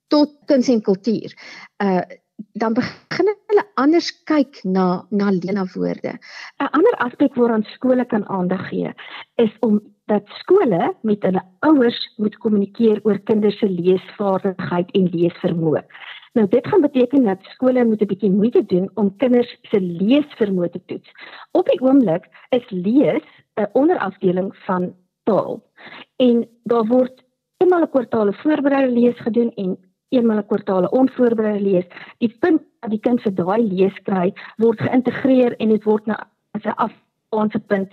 tot 0.08 0.34
kuns 0.46 0.68
en 0.68 0.82
kultuur. 0.82 1.34
Uh 1.82 2.02
dan 2.54 2.74
begin 2.74 3.28
hulle 3.50 3.64
anders 3.74 4.08
kyk 4.30 4.60
na 4.62 5.04
na 5.10 5.30
lena 5.30 5.64
woorde. 5.74 6.12
'n 6.60 6.68
Ander 6.76 6.94
aspek 7.06 7.34
waaraan 7.34 7.66
skole 7.74 8.04
kan 8.04 8.28
aandag 8.28 8.68
gee 8.68 8.92
is 9.36 9.50
om 9.60 9.80
dat 10.06 10.22
skole 10.40 10.94
met 11.02 11.22
hulle 11.22 11.42
ouers 11.58 11.98
moet 12.16 12.38
kommunikeer 12.38 13.00
oor 13.04 13.18
kinders 13.18 13.58
se 13.58 13.68
leesvaardigheid 13.68 14.90
en 14.90 15.10
leesvermoë. 15.14 15.82
Nou 16.34 16.46
dit 16.48 16.66
gaan 16.66 16.80
beteken 16.80 17.24
dat 17.24 17.42
skole 17.54 17.84
moet 17.84 18.02
'n 18.02 18.06
bietjie 18.06 18.30
moeite 18.30 18.62
doen 18.66 18.90
om 18.94 19.16
kinders 19.16 19.50
se 19.62 19.80
leesvermoë 19.80 20.70
te 20.70 20.82
toets. 20.86 21.10
Op 21.52 21.66
die 21.66 21.80
oomblik 21.80 22.28
is 22.50 22.70
lees 22.70 23.26
'n 23.56 23.70
onderafdeling 23.72 24.56
van 24.66 24.94
taal. 25.24 25.62
En 26.16 26.48
daar 26.64 26.86
word 26.86 27.24
eenmal 27.56 27.82
'n 27.82 27.90
kwartaal 27.90 28.32
voorbereide 28.32 28.92
lees 28.92 29.18
gedoen 29.20 29.52
en 29.54 29.87
eenmal 30.08 30.38
'n 30.38 30.46
kwartaal 30.46 30.88
onvoorbereide 31.00 31.64
lees. 31.64 31.86
Die 32.18 32.32
punt 32.40 32.62
dat 32.80 32.90
die 32.90 33.00
kind 33.00 33.20
vir 33.22 33.34
daai 33.34 33.62
lees 33.62 33.96
kry, 34.04 34.32
word 34.58 34.80
geïntegreer 34.80 35.56
en 35.58 35.68
dit 35.68 35.84
word 35.84 36.06
na 36.06 36.16
as 36.56 36.64
'n 36.64 36.78
afhaanse 36.86 37.60
punt 37.66 37.90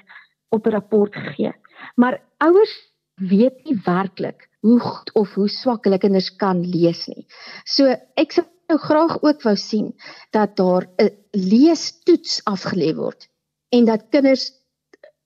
op 0.49 0.67
'n 0.67 0.71
rapport 0.71 1.15
gegee. 1.15 1.53
Maar 1.95 2.21
ouers 2.37 2.75
weet 3.15 3.63
nie 3.63 3.79
werklik 3.85 4.49
hoe 4.59 4.79
goed 4.79 5.13
of 5.13 5.33
hoe 5.33 5.49
swak 5.49 5.83
hulle 5.85 5.97
kinders 5.97 6.35
kan 6.35 6.61
lees 6.61 7.07
nie. 7.07 7.25
So 7.65 7.95
ek 8.15 8.31
sou 8.31 8.45
nou 8.67 8.79
graag 8.79 9.21
ook 9.21 9.43
wou 9.45 9.55
sien 9.55 9.93
dat 10.31 10.55
daar 10.57 10.87
'n 10.97 11.09
leestoets 11.31 12.41
afgelê 12.43 12.95
word 12.95 13.29
en 13.69 13.85
dat 13.85 14.09
kinders 14.09 14.51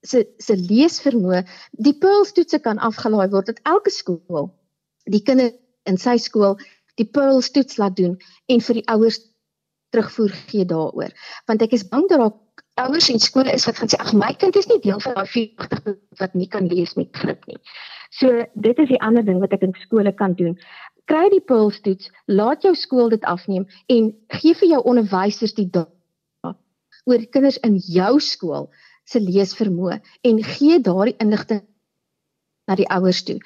se 0.02 0.26
se 0.38 0.56
leesvermoë 0.56 1.44
die 1.72 1.94
Pearls 1.94 2.32
toetse 2.34 2.60
kan 2.60 2.78
afgelaai 2.80 3.30
word 3.30 3.46
dat 3.46 3.60
elke 3.64 3.92
skool 3.92 4.50
die 5.06 5.24
kinders 5.24 5.54
in 5.86 5.98
sy 5.98 6.18
skool 6.18 6.58
die 7.00 7.08
Pearls 7.08 7.52
toets 7.56 7.80
laat 7.82 7.96
doen 7.98 8.18
en 8.52 8.64
vir 8.66 8.80
die 8.80 8.88
ouers 8.92 9.20
terugvoer 9.94 10.34
gee 10.50 10.66
daaroor. 10.70 11.14
Want 11.50 11.64
ek 11.66 11.74
is 11.78 11.88
bang 11.90 12.06
dat 12.12 12.22
daar 12.22 12.88
ouers 12.88 13.10
en 13.12 13.20
skole 13.20 13.52
is 13.54 13.66
wat 13.68 13.80
gaan 13.80 13.92
sê 13.92 14.00
ag 14.00 14.12
my 14.18 14.34
kind 14.42 14.56
is 14.60 14.68
nie 14.70 14.80
deel 14.84 15.00
van 15.04 15.18
daai 15.18 15.32
40 15.32 15.96
wat 16.22 16.36
nie 16.38 16.48
kan 16.48 16.68
lees 16.72 16.96
met 17.00 17.10
grip 17.16 17.48
nie. 17.50 17.58
So 18.20 18.44
dit 18.56 18.84
is 18.84 18.92
die 18.92 19.02
ander 19.06 19.26
ding 19.26 19.42
wat 19.44 19.56
ek 19.56 19.66
in 19.68 19.76
skole 19.86 20.14
kan 20.16 20.36
doen. 20.40 20.58
Kry 21.10 21.26
die 21.34 21.42
Pearls 21.42 21.80
toets, 21.82 22.12
laat 22.30 22.66
jou 22.66 22.76
skool 22.78 23.10
dit 23.10 23.24
afneem 23.26 23.66
en 23.90 24.12
gee 24.42 24.54
vir 24.62 24.76
jou 24.76 24.84
onderwysers 24.92 25.56
die 25.58 25.70
data 25.70 26.54
oor 27.10 27.24
kinders 27.34 27.58
in 27.66 27.80
jou 27.82 28.20
skool 28.22 28.70
se 29.10 29.22
leesvermoë 29.24 29.98
en 30.30 30.44
gee 30.46 30.78
daardie 30.86 31.18
inligting 31.24 31.64
na 32.70 32.76
die 32.78 32.90
ouers 32.94 33.24
toe. 33.26 33.40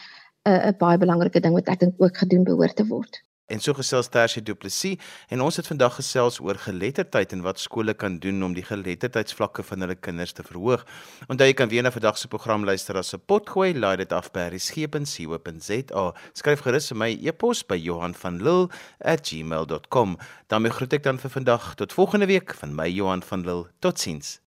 'n 0.43 0.75
baie 0.79 0.99
belangrike 0.99 1.39
ding 1.39 1.53
wat 1.55 1.69
ek 1.71 1.79
dink 1.79 2.01
ook 2.03 2.17
gedoen 2.19 2.43
behoort 2.43 2.75
te 2.75 2.83
word. 2.87 3.21
En 3.51 3.59
so 3.59 3.73
gesels 3.75 4.07
Tersie 4.07 4.41
Du 4.41 4.55
Plessis 4.55 4.97
en 5.27 5.41
ons 5.43 5.55
het 5.59 5.67
vandag 5.67 5.95
gesels 5.99 6.39
oor 6.39 6.55
geletterdheid 6.55 7.33
en 7.35 7.41
wat 7.43 7.59
skole 7.59 7.93
kan 7.93 8.19
doen 8.23 8.43
om 8.43 8.53
die 8.55 8.63
geletterdheidsvlakke 8.63 9.63
van 9.67 9.79
hulle 9.83 9.95
kinders 9.95 10.31
te 10.31 10.43
verhoog. 10.47 10.85
Onthou 11.27 11.47
jy 11.49 11.53
kan 11.59 11.69
weer 11.69 11.83
na 11.83 11.91
vandag 11.91 12.17
se 12.17 12.27
program 12.31 12.63
luister 12.63 12.97
as 12.97 13.13
'n 13.13 13.21
potgooi, 13.25 13.73
laai 13.75 13.97
dit 13.97 14.11
af 14.13 14.31
by 14.31 14.47
resgep.co.za. 14.53 16.13
Skryf 16.33 16.59
gerus 16.61 16.87
vir 16.87 16.97
my 16.97 17.11
e-pos 17.21 17.63
by 17.63 17.75
Johan 17.75 18.13
van 18.13 18.41
Lille@gmail.com. 18.41 20.17
daarmee 20.47 20.71
groet 20.71 20.93
ek 20.93 21.03
dan 21.03 21.19
vir 21.19 21.29
vandag 21.29 21.75
tot 21.75 21.93
volgende 21.93 22.25
week 22.25 22.53
van 22.53 22.75
my 22.75 22.87
Johan 22.87 23.23
van 23.23 23.41
Lille. 23.41 23.65
Totsiens. 23.79 24.42